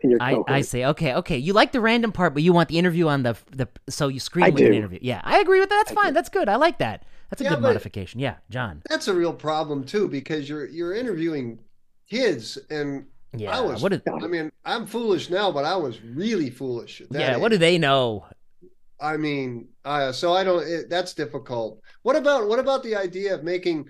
[0.00, 0.50] in your I, cohort.
[0.50, 1.38] I say okay, okay.
[1.38, 4.20] You like the random part, but you want the interview on the the so you
[4.20, 4.98] screen I with an interview.
[5.02, 5.84] Yeah, I agree with that.
[5.86, 6.10] That's I fine.
[6.12, 6.14] do.
[6.14, 6.48] That's good.
[6.48, 7.04] I like that.
[7.30, 8.20] That's a Yeah, good modification.
[8.20, 8.82] Yeah, John.
[8.88, 11.58] That's a real problem too because you're you're interviewing
[12.08, 13.06] kids and
[13.36, 13.56] Yeah.
[13.56, 13.92] I was what?
[13.92, 17.00] Is, I mean I'm foolish now but I was really foolish.
[17.00, 17.36] at that yeah.
[17.36, 18.26] What do they know?
[19.00, 20.66] I mean, uh, so I don't.
[20.66, 21.80] It, that's difficult.
[22.02, 23.88] What about what about the idea of making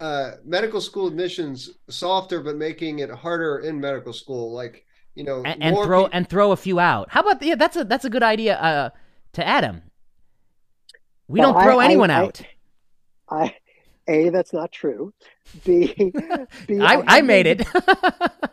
[0.00, 4.52] uh, medical school admissions softer, but making it harder in medical school?
[4.52, 4.84] Like
[5.14, 7.08] you know, And, and throw pe- and throw a few out.
[7.10, 7.54] How about yeah?
[7.54, 8.56] That's a that's a good idea.
[8.58, 8.90] Uh,
[9.34, 9.82] to Adam.
[11.28, 12.42] We Well, don't throw I- I- anyone I- out.
[13.30, 13.54] I,
[14.08, 15.14] a that's not true.
[15.64, 15.94] B,
[16.66, 17.66] B I, I made it.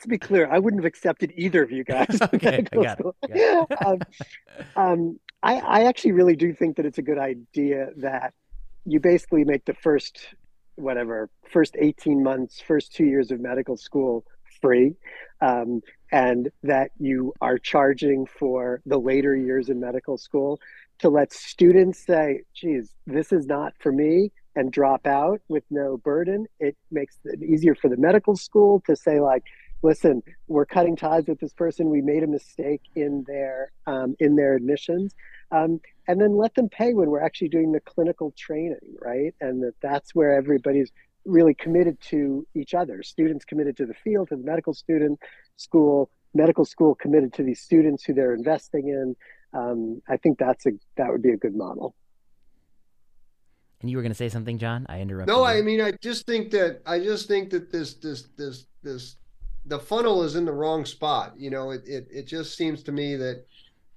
[0.00, 0.48] let's be clear.
[0.50, 2.18] I wouldn't have accepted either of you guys.
[2.34, 3.98] Okay, I medical got it, um,
[4.76, 8.32] um, I, I actually really do think that it's a good idea that
[8.86, 10.34] you basically make the first,
[10.76, 14.24] whatever, first 18 months, first two years of medical school
[14.62, 14.94] free.
[15.42, 15.82] Um,
[16.12, 20.60] and that you are charging for the later years in medical school
[21.00, 25.96] to let students say, geez, this is not for me and drop out with no
[25.98, 26.46] burden.
[26.58, 29.44] It makes it easier for the medical school to say, like,
[29.82, 31.88] listen, we're cutting ties with this person.
[31.88, 35.14] We made a mistake in their um, in their admissions,
[35.50, 39.34] um, and then let them pay when we're actually doing the clinical training, right?
[39.40, 40.90] And that that's where everybody's
[41.24, 43.02] really committed to each other.
[43.02, 45.18] Students committed to the field, to the medical student
[45.56, 49.16] school, medical school committed to these students who they're investing in.
[49.52, 51.94] Um, I think that's a that would be a good model.
[53.80, 54.86] and you were going to say something, John?
[54.88, 55.34] I interrupted.
[55.34, 55.58] No, you.
[55.58, 59.16] I mean, I just think that I just think that this this this this
[59.66, 61.34] the funnel is in the wrong spot.
[61.36, 63.44] You know, it it it just seems to me that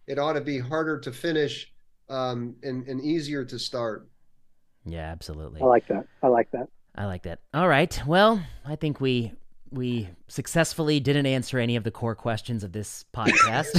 [0.08, 1.72] it ought to be harder to finish
[2.10, 4.08] um, and and easier to start.
[4.86, 5.62] Yeah, absolutely.
[5.62, 6.08] I like that.
[6.22, 6.68] I like that.
[6.96, 7.40] I like that.
[7.54, 8.02] All right.
[8.06, 9.34] Well, I think we
[9.72, 13.74] we successfully didn't answer any of the core questions of this podcast.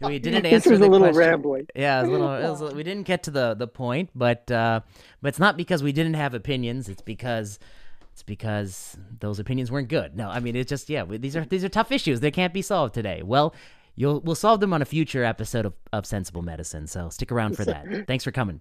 [0.00, 0.50] we didn't answer.
[0.50, 1.66] This answer was the a little question- rambling.
[1.74, 4.50] Yeah, it was a little, it was, we didn't get to the the point, but
[4.50, 4.80] uh,
[5.22, 6.88] but it's not because we didn't have opinions.
[6.88, 7.58] It's because
[8.20, 10.14] it's because those opinions weren't good.
[10.14, 11.04] No, I mean it's just yeah.
[11.04, 12.20] These are these are tough issues.
[12.20, 13.22] They can't be solved today.
[13.24, 13.54] Well,
[13.96, 16.86] you'll we'll solve them on a future episode of, of Sensible Medicine.
[16.86, 18.06] So stick around for that.
[18.06, 18.60] Thanks for coming.